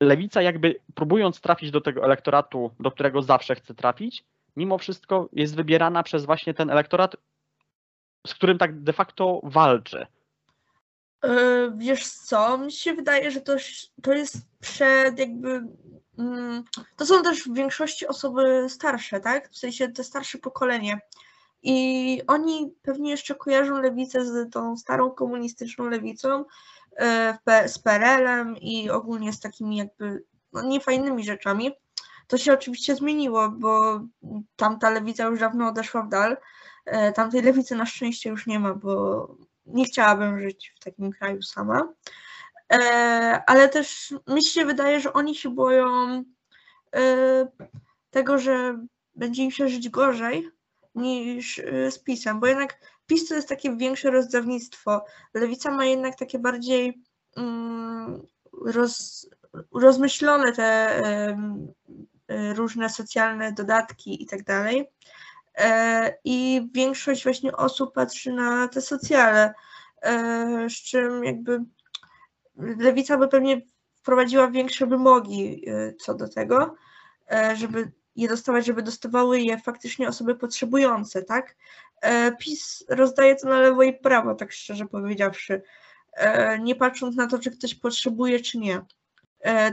[0.00, 4.24] lewica jakby próbując trafić do tego elektoratu, do którego zawsze chce trafić,
[4.56, 7.16] mimo wszystko jest wybierana przez właśnie ten elektorat,
[8.26, 10.06] z którym tak de facto walczy.
[11.24, 13.56] E, wiesz co, mi się wydaje, że to,
[14.02, 15.62] to jest przed jakby.
[16.18, 16.64] Mm,
[16.96, 19.50] to są też w większości osoby starsze, tak?
[19.50, 21.00] W sensie te starsze pokolenie.
[21.62, 26.44] I oni pewnie jeszcze kojarzą lewicę z tą starą komunistyczną lewicą,
[27.66, 31.72] z PRL-em i ogólnie z takimi jakby no, niefajnymi rzeczami.
[32.26, 34.00] To się oczywiście zmieniło, bo
[34.56, 36.36] tamta lewica już dawno odeszła w dal.
[36.84, 39.28] E, tamtej lewicy na szczęście już nie ma, bo
[39.66, 41.88] nie chciałabym żyć w takim kraju sama.
[42.72, 46.22] E, ale też mi się wydaje, że oni się boją
[48.10, 48.78] tego, że
[49.14, 50.50] będzie im się żyć gorzej
[50.94, 55.04] niż z PiSem, bo jednak PiS to jest takie większe rozdawnictwo.
[55.34, 57.02] Lewica ma jednak takie bardziej
[57.36, 58.26] mm,
[58.64, 59.26] roz,
[59.74, 60.98] rozmyślone te
[62.30, 64.90] y, różne socjalne dodatki i tak dalej.
[65.58, 69.54] E, I większość właśnie osób patrzy na te socjale,
[70.02, 71.60] e, z czym jakby
[72.56, 73.60] lewica by pewnie
[73.94, 75.64] wprowadziła większe wymogi
[76.00, 76.74] co do tego,
[77.30, 81.56] e, żeby je dostawać, żeby dostawały je faktycznie osoby potrzebujące, tak?
[82.04, 85.62] E, PiS rozdaje to na lewo i prawo, tak szczerze powiedziawszy,
[86.12, 88.80] e, nie patrząc na to, czy ktoś potrzebuje, czy nie.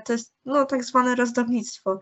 [0.05, 2.01] To jest no, tak zwane rozdawnictwo.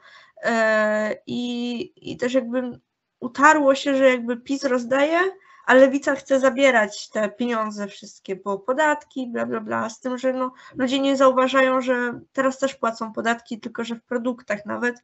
[1.28, 2.80] I, I też jakby
[3.20, 5.20] utarło się, że jakby PiS rozdaje,
[5.66, 10.34] a lewica chce zabierać te pieniądze wszystkie, bo podatki, bla, bla, bla, z tym, że
[10.34, 15.02] no, ludzie nie zauważają, że teraz też płacą podatki, tylko że w produktach nawet, e,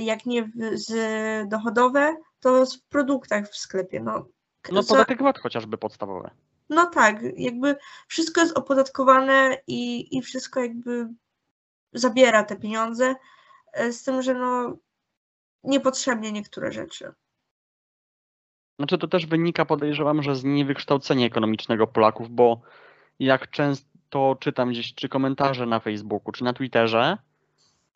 [0.00, 0.92] jak nie z
[1.48, 4.00] dochodowe, to w produktach w sklepie.
[4.00, 4.26] No,
[4.72, 6.30] no podatek VAT chociażby podstawowy.
[6.68, 7.76] No tak, jakby
[8.08, 11.08] wszystko jest opodatkowane i, i wszystko jakby
[11.92, 13.14] zabiera te pieniądze,
[13.72, 14.76] e, z tym, że no
[15.64, 17.12] niepotrzebnie niektóre rzeczy.
[18.78, 22.60] Znaczy to też wynika, podejrzewam, że z niewykształcenia ekonomicznego Polaków, bo
[23.18, 27.18] jak często czytam gdzieś czy komentarze na Facebooku, czy na Twitterze,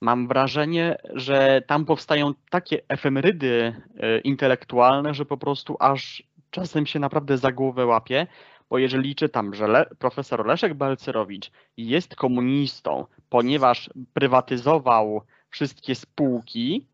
[0.01, 6.99] mam wrażenie, że tam powstają takie efemerydy e, intelektualne, że po prostu aż czasem się
[6.99, 8.27] naprawdę za głowę łapie,
[8.71, 16.87] bo jeżeli czytam, że Le profesor Leszek Balcerowicz jest komunistą, ponieważ prywatyzował wszystkie spółki,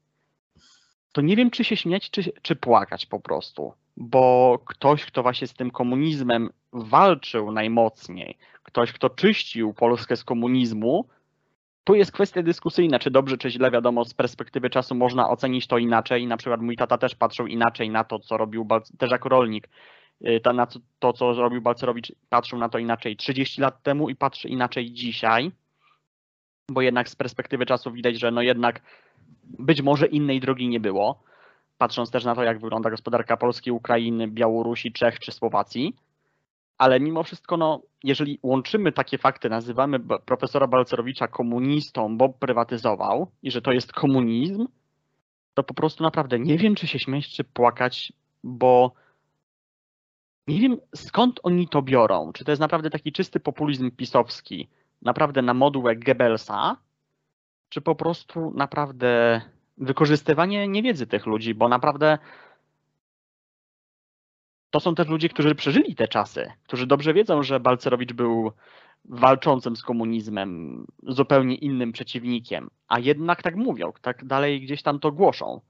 [1.12, 3.72] to nie wiem, czy się śmiać, czy, czy płakać po prostu.
[3.96, 11.08] Bo ktoś, kto właśnie z tym komunizmem walczył najmocniej, ktoś, kto czyścił Polskę z komunizmu,
[11.84, 15.78] tu jest kwestia dyskusyjna, czy dobrze, czy źle, wiadomo, z perspektywy czasu można ocenić to
[15.78, 16.26] inaczej.
[16.26, 18.68] Na przykład mój tata też patrzył inaczej na to, co robił,
[18.98, 19.68] też jako rolnik,
[20.26, 20.66] y, na
[20.98, 25.50] to, co robił Balcerowicz, patrzył na to inaczej 30 lat temu i patrzy inaczej dzisiaj,
[26.70, 28.80] bo jednak z perspektywy czasu widać, że no jednak
[29.44, 31.22] być może innej drogi nie było,
[31.78, 35.96] patrząc też na to, jak wygląda gospodarka Polski, Ukrainy, Białorusi, Czech czy Słowacji.
[36.78, 43.50] Ale mimo wszystko, no, jeżeli łączymy takie fakty, nazywamy profesora Balcerowicza komunistą, bo prywatyzował i
[43.50, 44.66] że to jest komunizm,
[45.54, 48.12] to po prostu naprawdę nie wiem, czy się śmiać, czy płakać,
[48.44, 48.92] bo
[50.46, 52.32] nie wiem skąd oni to biorą.
[52.32, 54.68] Czy to jest naprawdę taki czysty populizm pisowski,
[55.02, 56.76] naprawdę na modułę Goebbelsa,
[57.68, 59.40] czy po prostu naprawdę
[59.78, 62.18] wykorzystywanie niewiedzy tych ludzi, bo naprawdę
[64.74, 68.52] to są też ludzie, którzy przeżyli te czasy, którzy dobrze wiedzą, że Balcerowicz był
[69.04, 75.12] walczącym z komunizmem, zupełnie innym przeciwnikiem, a jednak tak mówią, tak dalej gdzieś tam to
[75.12, 75.60] głoszą.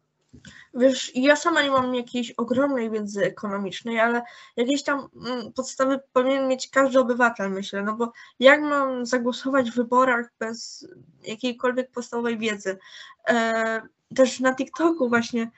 [0.74, 4.22] Wiesz, ja sama nie mam jakiejś ogromnej wiedzy ekonomicznej, ale
[4.56, 9.76] jakieś tam mm, podstawy powinien mieć każdy obywatel, myślę, no bo jak mam zagłosować w
[9.76, 10.88] wyborach bez
[11.26, 12.78] jakiejkolwiek podstawowej wiedzy?
[13.28, 13.82] E,
[14.14, 15.50] też na TikToku właśnie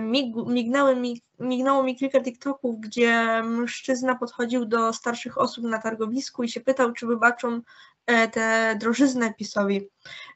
[0.00, 6.42] mig, mignęły mi, mignęło mi kilka TikToków, gdzie mężczyzna podchodził do starszych osób na targowisku
[6.42, 7.60] i się pytał, czy wybaczą
[8.06, 9.88] e, tę drożyznę PiSowi.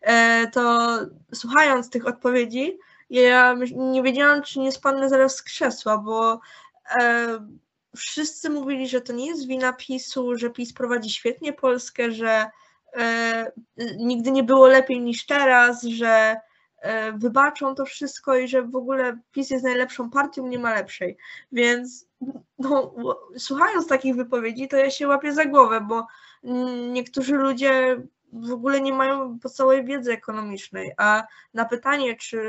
[0.02, 0.88] E, to
[1.34, 2.78] słuchając tych odpowiedzi,
[3.10, 6.40] ja nie wiedziałam, czy nie spadnę zaraz z krzesła, bo
[7.00, 7.38] e,
[7.96, 12.50] wszyscy mówili, że to nie jest wina PiSu, że PiS prowadzi świetnie Polskę, że
[12.96, 13.52] e,
[13.96, 16.40] nigdy nie było lepiej niż teraz, że e,
[17.14, 21.16] wybaczą to wszystko i że w ogóle PiS jest najlepszą partią, nie ma lepszej.
[21.52, 22.06] Więc
[22.58, 22.94] no,
[23.36, 26.06] słuchając takich wypowiedzi, to ja się łapię za głowę, bo
[26.92, 28.02] niektórzy ludzie
[28.32, 32.40] w ogóle nie mają podstawowej wiedzy ekonomicznej, a na pytanie, czy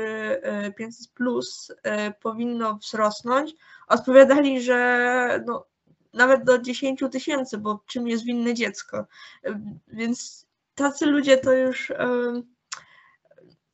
[0.76, 3.54] 500 e, plus e, powinno wzrosnąć,
[3.88, 5.66] odpowiadali, że no,
[6.12, 9.06] nawet do 10 tysięcy, bo czym jest winne dziecko.
[9.44, 11.92] E, więc tacy ludzie to już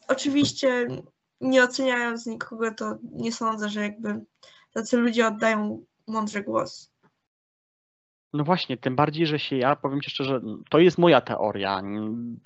[0.09, 0.87] oczywiście
[1.41, 4.25] nie oceniając nikogo, to nie sądzę, że jakby
[4.73, 6.93] tacy ludzie oddają mądrze głos.
[8.33, 10.41] No właśnie, tym bardziej, że się ja powiem Ci szczerze,
[10.71, 11.83] to jest moja teoria.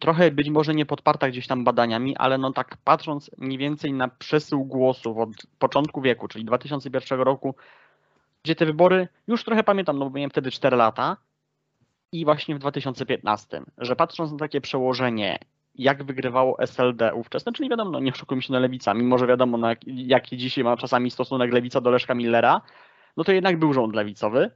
[0.01, 4.09] Trochę być może nie podparta gdzieś tam badaniami, ale no tak patrząc mniej więcej na
[4.09, 7.55] przesył głosów od początku wieku, czyli 2001 roku,
[8.43, 11.17] gdzie te wybory, już trochę pamiętam, no bo miałem wtedy 4 lata
[12.13, 15.39] i właśnie w 2015, że patrząc na takie przełożenie,
[15.75, 19.59] jak wygrywało SLD ówczesne, czyli wiadomo, no nie oszukujmy się na lewica, mimo że wiadomo,
[19.59, 22.61] no jak, jaki dzisiaj ma czasami stosunek lewica do Leszka Millera,
[23.17, 24.51] no to jednak był rząd lewicowy.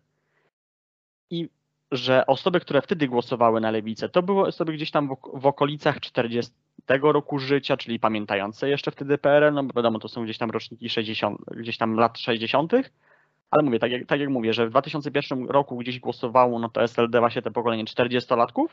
[1.30, 1.48] I
[1.92, 6.00] że osoby, które wtedy głosowały na lewicę, to były osoby gdzieś tam w, w okolicach
[6.00, 6.52] 40
[7.02, 10.88] roku życia, czyli pamiętające jeszcze wtedy PRL, no bo wiadomo, to są gdzieś tam roczniki
[10.88, 12.72] 60, gdzieś tam lat 60.,
[13.50, 16.82] ale mówię, tak jak, tak jak mówię, że w 2001 roku gdzieś głosowało no to
[16.82, 18.66] SLD właśnie te pokolenie 40-latków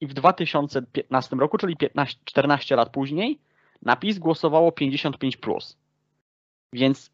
[0.00, 3.38] i w 2015 roku, czyli 15, 14 lat później,
[3.82, 5.36] na PiS głosowało 55+.
[5.40, 5.76] Plus.
[6.72, 7.10] Więc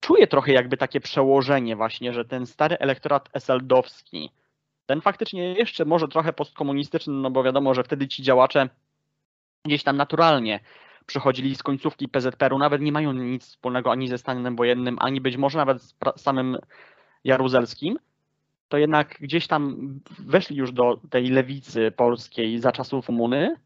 [0.00, 4.30] czuję trochę jakby takie przełożenie właśnie, że ten stary elektorat SLD-owski
[4.90, 8.68] ten faktycznie jeszcze może trochę postkomunistyczny, no bo wiadomo, że wtedy ci działacze
[9.64, 10.60] gdzieś tam naturalnie
[11.06, 15.36] przychodzili z końcówki PZPR-u, nawet nie mają nic wspólnego ani ze stanem wojennym, ani być
[15.36, 16.58] może nawet z samym
[17.24, 17.98] Jaruzelskim,
[18.70, 19.76] to jednak gdzieś tam
[20.18, 23.56] weszli już do tej lewicy polskiej za czasów komuny,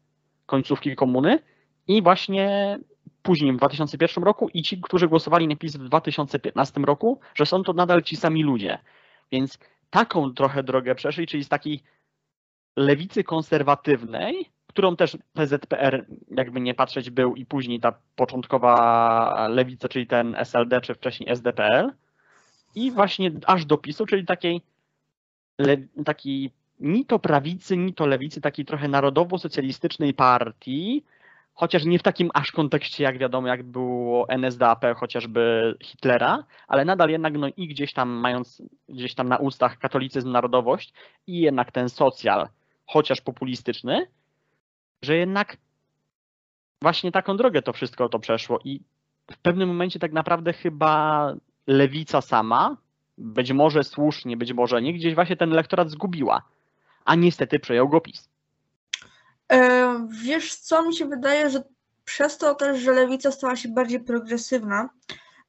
[0.45, 1.39] końcówki komuny
[1.87, 2.77] i właśnie
[3.21, 7.63] później w 2001 roku i ci, którzy głosowali na PiS w 2015 roku, że są
[7.63, 8.79] to nadal ci sami ludzie.
[9.31, 11.83] Więc taką trochę drogę przeszli, czyli z takiej
[12.75, 20.07] lewicy konserwatywnej, którą też PZPR, jakby nie patrzeć, był i później ta początkowa lewica, czyli
[20.07, 21.91] ten SLD, czy wcześniej SDPL,
[22.75, 24.61] i właśnie aż do PiSu, czyli takiej,
[25.57, 31.03] le, takiej ni to prawicy, ni to lewicy, takiej trochę narodowo-socjalistycznej partii,
[31.53, 37.09] chociaż nie w takim aż kontekście, jak wiadomo, jak było NSDAP, chociażby Hitlera, ale nadal
[37.09, 40.93] jednak no i gdzieś tam mając gdzieś tam na ustach katolicyzm, narodowość
[41.27, 42.47] i jednak ten socjal,
[42.85, 44.07] chociaż populistyczny,
[45.01, 45.57] że jednak
[46.81, 48.81] właśnie taką drogę to wszystko to przeszło i
[49.31, 51.33] w pewnym momencie tak naprawdę chyba
[51.67, 52.77] lewica sama,
[53.17, 56.41] być może słusznie, być może nie, gdzieś właśnie ten elektorat zgubiła,
[57.05, 58.29] a niestety przejął go PiS.
[59.51, 61.63] E, wiesz co, mi się wydaje, że
[62.05, 64.89] przez to też, że lewica stała się bardziej progresywna,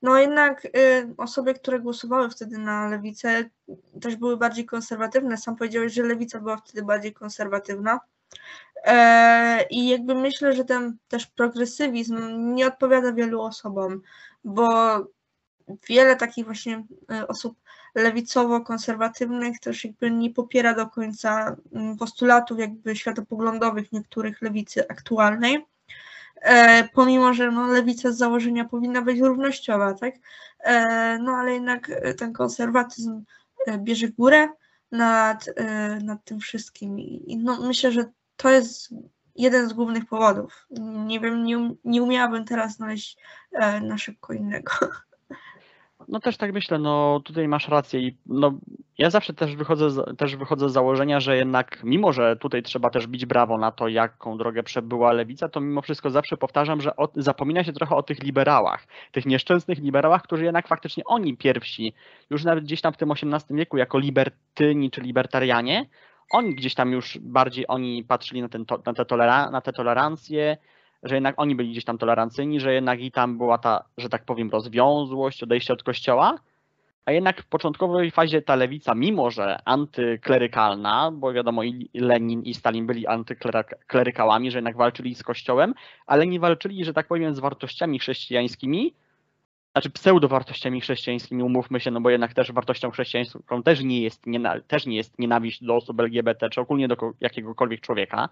[0.03, 0.71] no jednak y,
[1.17, 3.45] osoby, które głosowały wtedy na lewicę,
[4.01, 5.37] też były bardziej konserwatywne.
[5.37, 8.01] Sam powiedziałeś, że lewica była wtedy bardziej konserwatywna.
[8.85, 12.17] E, I jakby myślę, że ten też progresywizm
[12.55, 14.03] nie odpowiada wielu osobom,
[14.45, 14.99] bo
[15.89, 17.59] wiele takich właśnie y, osób
[17.95, 25.67] lewicowo-konserwatywnych też jakby nie popiera do końca mm, postulatów jakby światopoglądowych niektórych lewicy aktualnej,
[26.43, 30.15] e, pomimo, że no, lewica z założenia powinna być równościowa, tak?
[30.61, 33.25] E, no ale jednak ten konserwatyzm
[33.67, 34.49] e, bierze górę
[34.93, 38.05] nad, e, nad tym wszystkim i no, myślę, że
[38.37, 38.95] to jest
[39.37, 40.67] jeden z głównych powodów.
[41.07, 43.17] Nie wiem, nie, um- nie umiałabym teraz znaleźć
[43.53, 44.73] e, na szybko innego.
[46.09, 48.53] No też tak myślę, no tutaj masz rację i no
[48.99, 52.91] ja zawsze też wychodzę, z, też wychodzę z założenia, że jednak mimo, że tutaj trzeba
[52.91, 56.97] też bić brawo na to, jaką drogę przebyła lewica, to mimo wszystko zawsze powtarzam, że
[56.97, 61.95] o, zapomina się trochę o tych liberałach, tych nieszczęsnych liberałach, którzy jednak faktycznie oni pierwsi,
[62.31, 65.87] już nawet gdzieś tam w tym XVIII wieku jako libertyni czy libertarianie,
[66.31, 70.57] oni gdzieś tam już bardziej oni patrzyli na, ten, na, te, tolera, na te tolerancje,
[71.03, 74.25] że jednak oni byli gdzieś tam tolerancyjni, że jednak i tam była ta, że tak
[74.25, 76.39] powiem, rozwiązłość, odejście od kościoła,
[77.05, 82.55] a jednak w początkowej fazie ta lewica, mimo że antyklerykalna, bo wiadomo i Lenin i
[82.55, 85.75] Stalin byli antyklerykałami, że jednak walczyli z kościołem,
[86.07, 88.95] ale nie walczyli, że tak powiem, z wartościami chrześcijańskimi,
[89.73, 94.61] znaczy pseudowartościami chrześcijańskimi, umówmy się, no bo jednak też wartością chrześcijańską też nie jest, niena,
[94.61, 98.29] też nie jest nienawiść do osób LGBT, czy ogólnie do ko- jakiegokolwiek człowieka,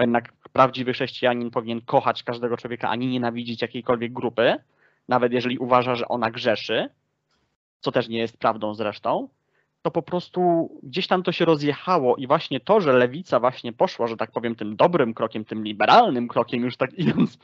[0.00, 4.56] jednak prawdziwy chrześcijanin powinien kochać każdego człowieka, a nie nienawidzić jakiejkolwiek grupy,
[5.08, 6.88] nawet jeżeli uważa, że ona grzeszy,
[7.80, 9.28] co też nie jest prawdą zresztą,
[9.82, 14.06] to po prostu gdzieś tam to się rozjechało i właśnie to, że lewica właśnie poszła,
[14.06, 17.38] że tak powiem, tym dobrym krokiem, tym liberalnym krokiem, już tak idąc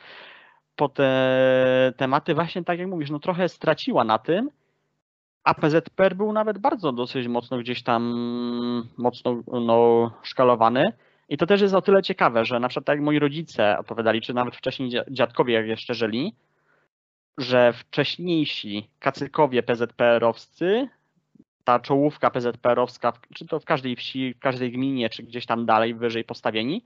[0.76, 4.50] po te tematy, właśnie tak jak mówisz, no trochę straciła na tym,
[5.44, 8.02] a PZPR był nawet bardzo dosyć mocno gdzieś tam
[8.96, 10.84] mocno no, szkalowany.
[11.28, 14.20] I to też jest o tyle ciekawe, że na przykład tak jak moi rodzice opowiadali,
[14.20, 16.34] czy nawet wcześniej dzia- dziadkowie, jak jeszcze żyli,
[17.38, 20.88] że wcześniejsi kacykowie PZPR-owscy,
[21.64, 25.94] ta czołówka PZPR-owska, czy to w każdej wsi, w każdej gminie, czy gdzieś tam dalej
[25.94, 26.84] wyżej postawieni,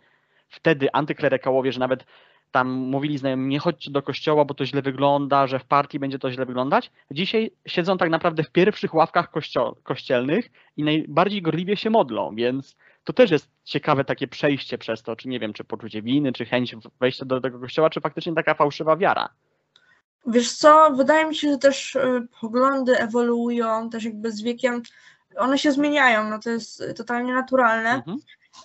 [0.49, 2.05] wtedy antyklerykałowie, że nawet
[2.51, 6.19] tam mówili znajomi, nie chodźcie do kościoła, bo to źle wygląda, że w partii będzie
[6.19, 6.91] to źle wyglądać.
[7.11, 12.77] Dzisiaj siedzą tak naprawdę w pierwszych ławkach kościo- kościelnych i najbardziej gorliwie się modlą, więc
[13.05, 16.45] to też jest ciekawe takie przejście przez to, czy nie wiem, czy poczucie winy, czy
[16.45, 19.29] chęć wejścia do tego kościoła, czy faktycznie taka fałszywa wiara.
[20.27, 24.83] Wiesz co, wydaje mi się, że też y, poglądy ewoluują, też jakby z wiekiem,
[25.37, 27.91] one się zmieniają, no to jest totalnie naturalne.
[27.91, 28.19] Mhm.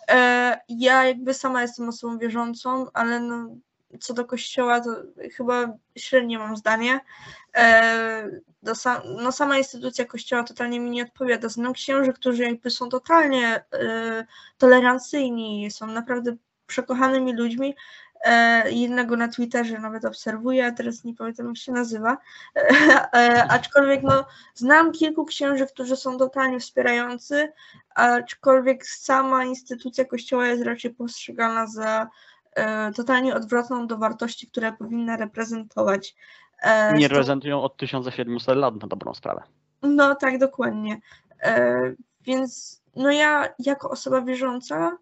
[0.10, 3.56] E, ja jakby sama jestem osobą wierzącą, ale no,
[4.00, 4.90] co do kościoła to
[5.38, 7.00] chyba średnie mam zdanie.
[7.56, 8.30] E,
[9.18, 11.50] no sama instytucja kościoła totalnie mi nie odpowiada.
[11.50, 14.26] Znam księży, którzy jakby są totalnie e,
[14.58, 16.36] tolerancyjni, są naprawdę
[16.68, 17.76] przekochanymi ludźmi.
[18.26, 22.18] E, jednego na Twitterze nawet obserwuję, a teraz nie pamiętam jak się nazywa.
[23.50, 27.54] Aczkolwiek no, znam kilku księży, którzy są totalnie wspierający,
[27.96, 32.08] aczkolwiek sama instytucja kościoła jest raczej postrzegana za
[32.96, 36.16] totalnie odwrotną do wartości, które powinna reprezentować.
[36.62, 39.44] E, Nie reprezentują od 1700 lat na dobrą sprawę.
[39.82, 41.02] No tak, dokładnie.
[41.42, 44.98] E, Więc no ja jako osoba wierząca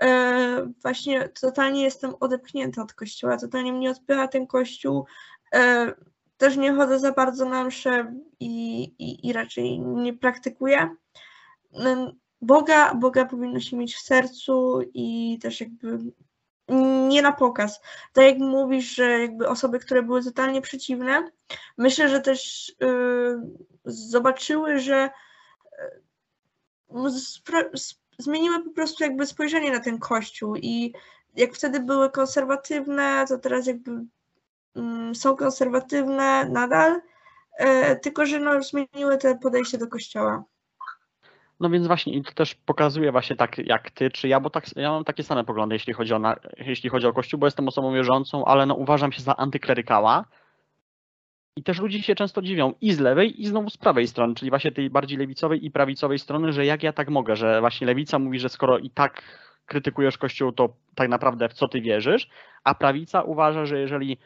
[0.00, 5.06] e, właśnie totalnie jestem odepchnięta od kościoła, totalnie mnie odpycha ten kościół.
[5.54, 5.92] E,
[6.36, 10.96] też nie chodzę za bardzo na msze i, i, i raczej nie praktykuję.
[12.40, 15.98] Boga, Boga powinno się mieć w sercu i też jakby
[17.08, 17.80] nie na pokaz.
[18.12, 21.30] Tak jak mówisz, że jakby osoby, które były totalnie przeciwne,
[21.78, 22.74] myślę, że też y,
[23.84, 25.10] zobaczyły, że
[25.72, 27.10] y,
[28.18, 30.94] zmieniły po prostu jakby spojrzenie na ten kościół i
[31.36, 34.04] jak wtedy były konserwatywne, to teraz jakby
[34.76, 37.00] mm, są konserwatywne nadal,
[37.60, 40.44] y, tylko że no, zmieniły te podejście do kościoła.
[41.60, 44.76] No więc właśnie i to też pokazuje właśnie tak jak ty czy ja, bo tak,
[44.76, 47.68] ja mam takie same poglądy, jeśli chodzi o, na, jeśli chodzi o Kościół, bo jestem
[47.68, 50.24] osobą wierzącą, ale no uważam się za antyklerykała.
[51.56, 54.50] I też ludzie się często dziwią i z lewej, i znowu z prawej strony, czyli
[54.50, 58.18] właśnie tej bardziej lewicowej i prawicowej strony, że jak ja tak mogę, że właśnie lewica
[58.18, 59.22] mówi, że skoro i tak
[59.66, 62.28] krytykujesz Kościół, to tak naprawdę w co ty wierzysz,
[62.64, 64.18] a prawica uważa, że jeżeli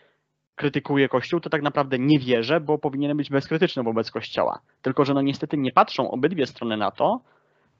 [0.58, 4.58] krytykuje Kościół, to tak naprawdę nie wierzę, bo powinienem być bezkrytyczny wobec Kościoła.
[4.82, 7.20] Tylko, że no niestety nie patrzą obydwie strony na to,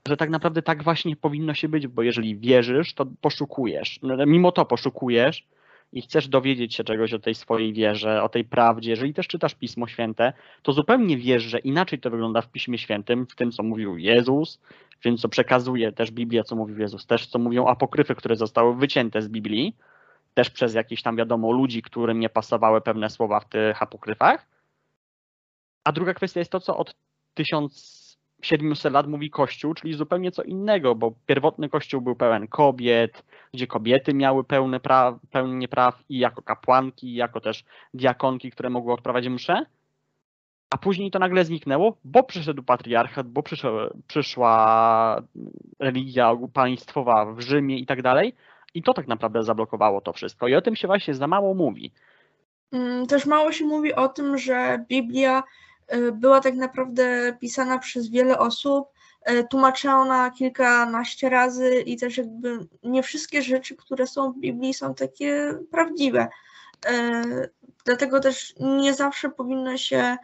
[0.07, 3.99] że tak naprawdę tak właśnie powinno się być, bo jeżeli wierzysz, to poszukujesz.
[4.03, 5.47] No, Mimo to poszukujesz
[5.93, 8.89] i chcesz dowiedzieć się czegoś o tej swojej wierze, o tej prawdzie.
[8.89, 13.25] Jeżeli też czytasz Pismo Święte, to zupełnie wiesz, że inaczej to wygląda w Piśmie Świętym,
[13.25, 14.61] w tym, co mówił Jezus,
[14.99, 18.75] w tym, co przekazuje też Biblia, co mówił Jezus, też co mówią apokryfy, które zostały
[18.75, 19.75] wycięte z Biblii,
[20.39, 24.47] też przez jakichś tam, wiadomo, ludzi, którym nie pasowały pewne słowa w tych apokryfach.
[25.83, 26.95] A druga kwestia jest to, co od
[27.33, 33.23] 1700 lat mówi Kościół, czyli zupełnie co innego, bo pierwotny Kościół był pełen kobiet,
[33.53, 35.15] gdzie kobiety miały pełne praw,
[35.69, 37.63] praw i jako kapłanki, i jako też
[37.93, 39.65] diakonki, które mogły odprawiać msze.
[40.69, 43.43] A później to nagle zniknęło, bo przyszedł patriarchat, bo
[44.07, 45.21] przyszła
[45.79, 48.35] religia państwowa w Rzymie i tak dalej.
[48.73, 50.47] I to tak naprawdę zablokowało to wszystko.
[50.47, 51.93] I o tym się właśnie za mało mówi.
[52.71, 55.43] Mm, Też mało się mówi o tym, że Biblia
[55.93, 58.87] y, była tak naprawdę pisana przez wiele osób,
[59.31, 64.95] y, tłumaczona kilkanaście razy i też jakby nie wszystkie rzeczy, które są w Biblii są
[64.95, 66.27] takie prawdziwe.
[66.89, 67.49] Y,
[67.85, 70.17] Dlatego też nie zawsze powinno się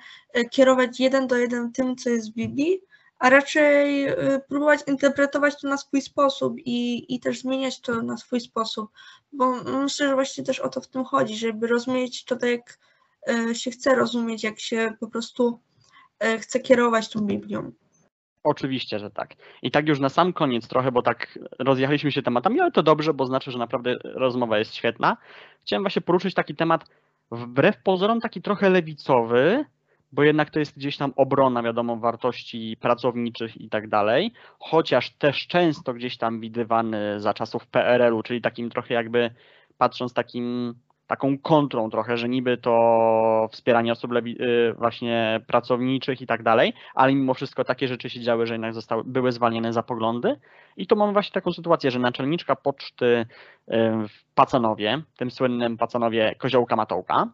[0.52, 2.82] kierować jeden do jeden tym, co jest w Biblii,
[3.20, 8.18] a raczej y, próbować interpretować to na swój sposób i, i też zmieniać to na
[8.18, 8.92] swój sposób.
[9.34, 12.80] Bo myślę, że właśnie też o to w tym chodzi, żeby rozumieć to tak, jak
[13.30, 15.60] e, się chce rozumieć, jak się po prostu
[16.20, 17.72] e, chce kierować tą Biblią.
[18.44, 19.34] Oczywiście, że tak.
[19.62, 23.14] I tak już na sam koniec trochę, bo tak rozjechaliśmy się tematami, ale to dobrze,
[23.14, 25.18] bo znaczy, że naprawdę rozmowa jest świetna.
[25.64, 26.86] Chciałem właśnie poruszyć taki temat
[27.32, 29.66] wbrew pozorom taki trochę lewicowy,
[30.16, 35.48] bo jednak to jest gdzieś tam obrona, wiadomo, wartości pracowniczych i tak dalej, chociaż też
[35.48, 39.32] często gdzieś tam widywany za czasów PRL-u, czyli takim trochę jakby
[39.78, 40.76] patrząc takim,
[41.08, 47.14] taką kontrą trochę, że niby to wspieranie osób y, właśnie pracowniczych i tak dalej, ale
[47.14, 50.40] mimo wszystko takie rzeczy się działy, że jednak zostały, były zwalniane za poglądy.
[50.78, 53.26] I tu mamy właśnie taką sytuację, że naczelniczka poczty y,
[54.08, 57.28] w Pacanowie, tym słynnym Pacanowie Koziołka Matołka,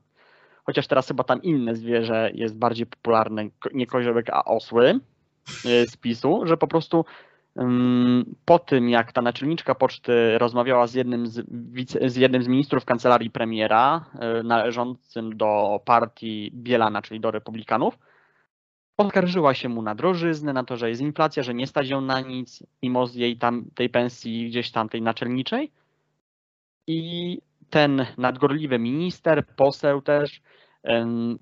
[0.72, 5.00] chociaż teraz chyba tam inne zwierzę jest bardziej popularne, nie koziołek, a osły
[5.66, 7.06] y, z PiSu, że po prostu
[7.60, 12.48] ym, po tym, jak ta naczelniczka poczty rozmawiała z jednym z, wice, z jednym z
[12.48, 14.06] ministrów kancelarii premiera,
[14.40, 17.98] y, należącym do partii Bielana, czyli do republikanów,
[18.96, 22.22] poskarżyła się mu na drożyznę, na to, że jest inflacja, że nie stać ją na
[22.22, 25.72] nic, mimo z jej tam tej pensji gdzieś tam tej naczelniczej.
[26.88, 27.38] I
[27.70, 30.42] ten nadgorliwy minister, poseł też,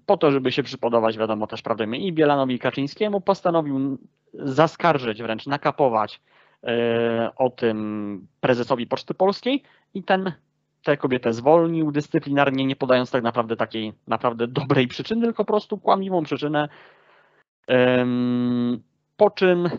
[0.05, 3.97] po to, żeby się przypodobać, wiadomo, też prawdę i Bielanowi i Kaczyńskiemu, postanowił
[4.33, 6.21] zaskarżyć, wręcz nakapować
[6.63, 9.63] e, o tym prezesowi Poczty Polskiej
[9.93, 10.31] i ten
[10.83, 15.77] tę kobietę zwolnił dyscyplinarnie, nie podając tak naprawdę takiej naprawdę dobrej przyczyny, tylko po prostu
[15.77, 16.69] kłamliwą przyczynę.
[19.19, 19.69] Po czym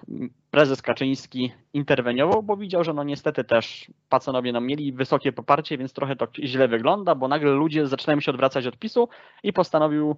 [0.51, 5.93] prezes Kaczyński interweniował, bo widział, że no niestety też pacanowie no mieli wysokie poparcie, więc
[5.93, 9.09] trochę to źle wygląda, bo nagle ludzie zaczynają się odwracać od PiSu
[9.43, 10.16] i postanowił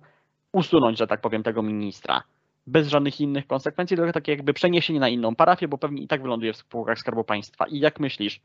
[0.53, 2.23] usunąć, że tak powiem, tego ministra.
[2.67, 6.23] Bez żadnych innych konsekwencji, tylko takie jakby przeniesienie na inną parafię, bo pewnie i tak
[6.23, 7.67] wyląduje w spółkach Skarbu Państwa.
[7.67, 8.41] I jak myślisz,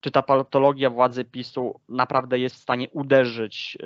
[0.00, 3.78] czy ta patologia władzy PiSu naprawdę jest w stanie uderzyć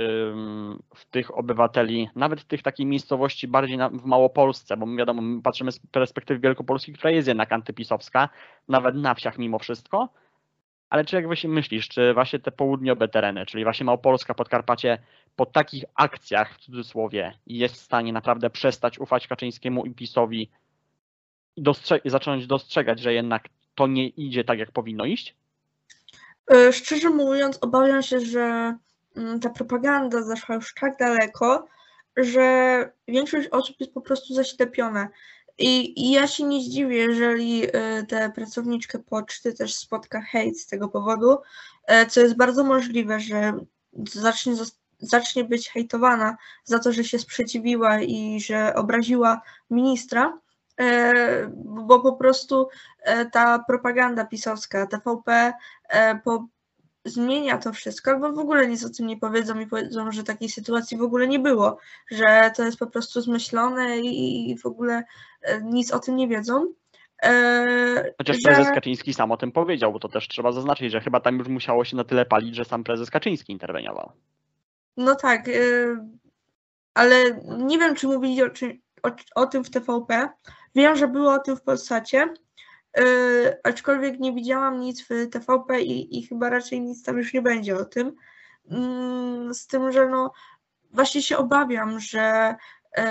[0.95, 5.73] w tych obywateli, nawet w tych takiej miejscowości bardziej w Małopolsce, bo wiadomo, my patrzymy
[5.73, 8.29] z perspektywy Wielkopolski, która jest jednak antypisowska,
[8.69, 10.09] nawet na wsiach mimo wszystko,
[10.91, 14.99] ale czy jak właśnie myślisz, czy właśnie te południowe tereny, czyli właśnie Małopolska, Podkarpacie,
[15.37, 20.51] po takich akcjach w cudzysłowie jest w stanie naprawdę przestać ufać Kaczyńskiemu i PiSowi
[21.57, 25.35] i dostrze- zacząć dostrzegać, że jednak to nie idzie tak, jak powinno iść?
[26.51, 28.77] E, Szczerze mówiąc, obawiam się, że
[29.17, 31.67] mm, ta propaganda zaszła już tak daleko,
[32.17, 35.09] że większość osób jest po prostu zaślepiona.
[35.59, 40.67] I, I ja się nie zdziwię, jeżeli e, tę pracowniczkę poczty też spotka hejt z
[40.67, 41.37] tego powodu,
[41.87, 43.53] e, co jest bardzo możliwe, że
[44.05, 44.53] zacznie,
[44.99, 49.41] zacznie być hejtowana za to, że się sprzeciwiła i że obraziła
[49.71, 50.39] ministra,
[51.65, 52.69] bo po prostu
[53.03, 55.53] e, ta propaganda pisowska, TVP,
[55.89, 56.47] e, po,
[57.05, 60.49] zmienia to wszystko, albo w ogóle nic o tym nie powiedzą i powiedzą, że takiej
[60.49, 61.79] sytuacji w ogóle nie było,
[62.11, 65.03] że to jest po prostu zmyślone i, w ogóle
[65.43, 66.73] e, nic o tym nie wiedzą.
[67.23, 71.01] E, Chociaż że- prezes Kaczyński sam o tym powiedział, bo to też trzeba zaznaczyć, że
[71.01, 74.13] chyba tam już musiało się na tyle palić, że sam prezes Kaczyński interweniował.
[74.97, 75.51] No tak,
[76.95, 77.15] ale
[77.59, 78.47] nie wiem, czy mówili o,
[79.03, 80.29] o, o tym w TVP.
[80.75, 82.35] Wiem, że było o tym w Polsacie,
[82.99, 83.03] y,
[83.65, 87.77] aczkolwiek nie widziałam nic w TVP i, i chyba raczej nic tam już nie będzie
[87.77, 88.13] o tym.
[88.71, 90.33] Mm, Z tym, że no
[90.91, 92.57] właśnie się obawiam, że
[92.99, 93.03] y,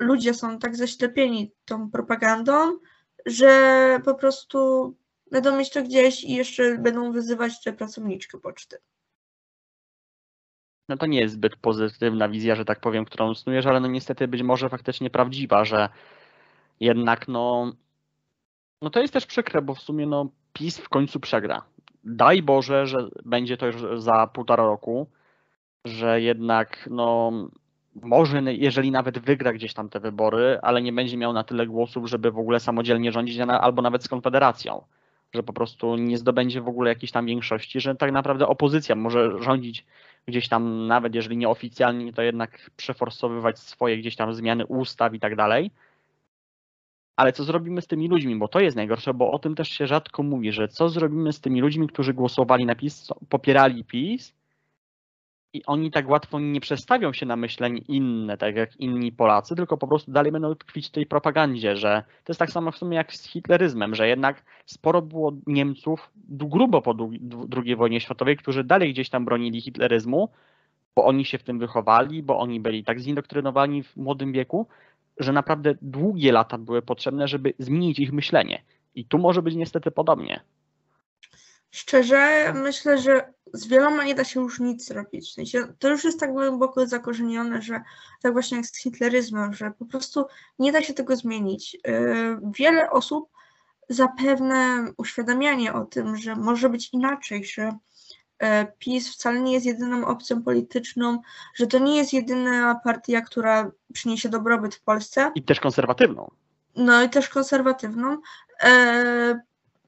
[0.00, 2.78] ludzie są tak zaślepieni tą propagandą,
[3.26, 4.94] że po prostu
[5.30, 8.76] będą mieć to gdzieś i jeszcze będą wyzywać tę pracowniczkę poczty.
[10.88, 14.28] No to nie jest zbyt pozytywna wizja, że tak powiem, którą snujesz, ale no niestety
[14.28, 15.88] być może faktycznie prawdziwa, że
[16.80, 17.72] jednak no,
[18.82, 21.62] no to jest też przykre, bo w sumie no PiS w końcu przegra.
[22.04, 25.06] Daj Boże, że będzie to już za półtora roku,
[25.84, 27.32] że jednak no
[28.02, 32.08] może, jeżeli nawet wygra gdzieś tam te wybory, ale nie będzie miał na tyle głosów,
[32.08, 34.84] żeby w ogóle samodzielnie rządzić, albo nawet z Konfederacją,
[35.34, 39.42] że po prostu nie zdobędzie w ogóle jakiejś tam większości, że tak naprawdę opozycja może
[39.42, 39.86] rządzić
[40.26, 45.36] gdzieś tam, nawet jeżeli nieoficjalnie, to jednak przeforsowywać swoje gdzieś tam zmiany ustaw i tak
[45.36, 45.70] dalej.
[47.16, 49.86] Ale co zrobimy z tymi ludźmi, bo to jest najgorsze, bo o tym też się
[49.86, 54.34] rzadko mówi, że co zrobimy z tymi ludźmi, którzy głosowali na PiS, popierali PiS
[55.52, 59.76] i oni tak łatwo nie przestawią się na myślenie inne, tak jak inni Polacy, tylko
[59.76, 62.96] po prostu dalej będą tkwić w tej propagandzie, że to jest tak samo w sumie
[62.96, 66.94] jak z hitleryzmem, że jednak sporo było Niemców grubo po
[67.64, 70.28] II wojnie światowej, którzy dalej gdzieś tam bronili hitleryzmu,
[70.96, 74.66] bo oni się w tym wychowali, bo oni byli tak zindoktrynowani w młodym wieku,
[75.18, 78.62] że naprawdę długie lata były potrzebne, żeby zmienić ich myślenie.
[78.94, 80.40] I tu może być niestety podobnie.
[81.70, 85.34] Szczerze, myślę, że z wieloma nie da się już nic zrobić.
[85.78, 87.80] To już jest tak głęboko zakorzenione, że
[88.22, 90.24] tak właśnie jak z hitleryzmem, że po prostu
[90.58, 91.74] nie da się tego zmienić.
[91.74, 91.80] Yy,
[92.58, 93.28] Wiele osób
[93.88, 97.72] zapewne uświadamianie o tym, że może być inaczej, że
[98.78, 101.20] PiS wcale nie jest jedyną opcją polityczną,
[101.54, 106.30] że to nie jest jedyna partia, która przyniesie dobrobyt w Polsce, I też konserwatywną.
[106.76, 108.18] no i też konserwatywną.
[108.62, 109.40] E,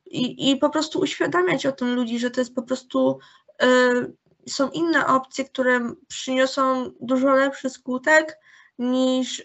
[0.07, 3.19] i, I po prostu uświadamiać o tym ludzi, że to jest po prostu
[3.63, 3.67] e,
[4.49, 8.39] są inne opcje, które przyniosą dużo lepszy skutek
[8.79, 9.45] niż e,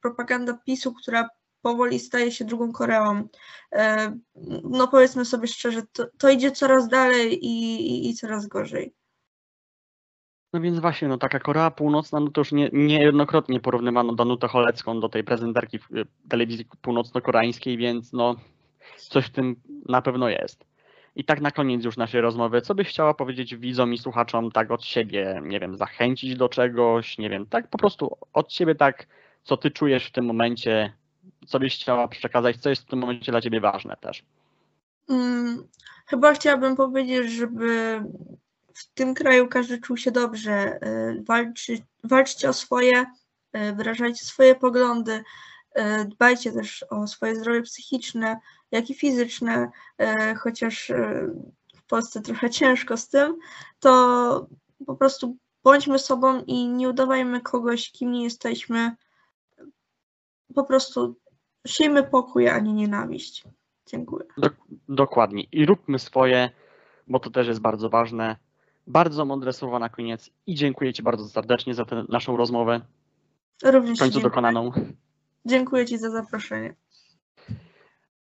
[0.00, 1.28] propaganda PiSu, która
[1.62, 3.28] powoli staje się drugą Koreą.
[3.72, 4.16] E,
[4.64, 8.94] no powiedzmy sobie szczerze, to, to idzie coraz dalej i, i, i coraz gorzej.
[10.52, 15.00] No więc właśnie, no taka Korea Północna, no to już nie, niejednokrotnie porównywano Danutę Cholecką
[15.00, 18.36] do tej prezenterki w y, telewizji północno-koreańskiej, więc no
[18.96, 19.56] coś w tym
[19.88, 20.64] na pewno jest.
[21.16, 24.70] I tak na koniec już naszej rozmowy, co byś chciała powiedzieć widzom i słuchaczom tak
[24.70, 29.06] od siebie, nie wiem, zachęcić do czegoś, nie wiem, tak po prostu od siebie tak,
[29.42, 30.92] co ty czujesz w tym momencie,
[31.46, 34.22] co byś chciała przekazać, co jest w tym momencie dla ciebie ważne też.
[35.08, 35.68] Mm,
[36.06, 38.02] Chyba chciałabym powiedzieć, żeby
[38.74, 40.78] w tym kraju każdy czuł się dobrze.
[40.86, 43.00] y, Walczy, walczcie o swoje,
[43.56, 45.12] y, wyrażajcie swoje poglądy,
[45.78, 48.40] y, dbajcie też o swoje zdrowie psychiczne,
[48.70, 49.70] jak i fizyczne,
[50.38, 50.92] chociaż
[51.76, 53.38] w Polsce trochę ciężko z tym,
[53.80, 54.46] to
[54.86, 58.96] po prostu bądźmy sobą i nie udawajmy kogoś, kim nie jesteśmy.
[60.54, 61.16] Po prostu
[61.66, 63.44] siejmy pokój, a nie nienawiść.
[63.86, 64.24] Dziękuję.
[64.88, 65.42] Dokładnie.
[65.52, 66.50] I róbmy swoje,
[67.08, 68.36] bo to też jest bardzo ważne.
[68.86, 72.80] Bardzo mądre słowa na koniec i dziękuję Ci bardzo serdecznie za tę naszą rozmowę,
[73.64, 74.30] Również w końcu dziękuję.
[74.30, 74.70] dokonaną.
[75.46, 76.74] Dziękuję Ci za zaproszenie.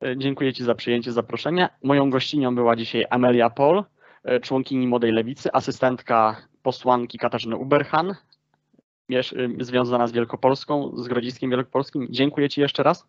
[0.05, 1.69] E, Dziękuję Ci za przyjęcie zaproszenia.
[1.83, 3.85] Moją gościnią była dzisiaj Amelia Pol,
[4.25, 8.15] e, członkini Młodej Lewicy, asystentka posłanki Katarzyny Uberhan, e,
[9.61, 12.07] związana z Wielkopolską, z Grodziskiem Wielkopolskim.
[12.11, 13.07] Dziękuję Ci jeszcze raz.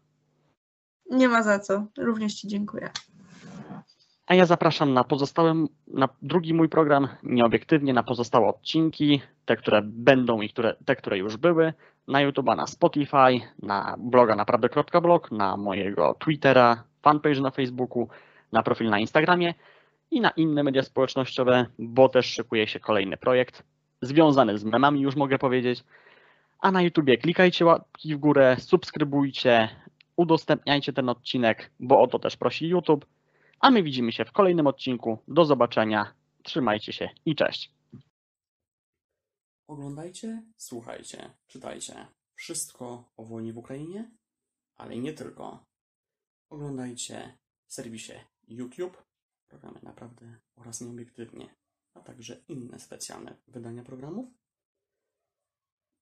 [1.10, 1.86] Nie ma za co.
[1.98, 2.90] Również Ci dziękuję.
[4.28, 9.82] A ja zapraszam na pozostałe, na drugi mój program, nieobiektywnie na pozostałe odcinki, te, które
[9.84, 11.74] będą i które, te, które już były,
[12.08, 18.08] na YouTube'a, na Spotify, na bloga naprawdę.blog, na mojego Twittera, fanpage na Facebooku,
[18.52, 19.54] na profil na Instagramie
[20.12, 23.64] i na inne media społecznościowe, bo też szykuje się kolejny projekt
[24.02, 25.84] związany z memami, już mogę powiedzieć.
[26.60, 29.70] A na YouTubie klikajcie łapki w górę, subskrybujcie,
[30.20, 33.06] udostępniajcie ten odcinek, bo o to też prosi YouTube.
[33.60, 35.18] A my widzimy się w kolejnym odcinku.
[35.28, 36.14] Do zobaczenia.
[36.44, 37.74] Trzymajcie się i cześć.
[39.68, 42.08] Oglądajcie, słuchajcie, czytajcie.
[42.36, 44.12] Wszystko o wojnie w Ukrainie,
[44.76, 45.66] ale nie tylko.
[46.50, 48.14] Oglądajcie w serwisie
[48.48, 49.04] YouTube,
[49.48, 51.56] programy naprawdę oraz nieobiektywnie,
[51.94, 54.28] a także inne specjalne wydania programów.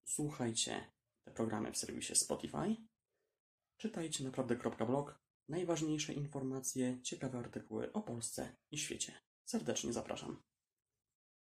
[0.05, 0.91] Słuchajcie
[1.23, 2.75] te programy w serwisie Spotify.
[3.77, 5.19] Czytajcie naprawdę.blog.
[5.49, 9.13] Najważniejsze informacje, ciekawe artykuły o Polsce i świecie.
[9.45, 10.43] Serdecznie zapraszam.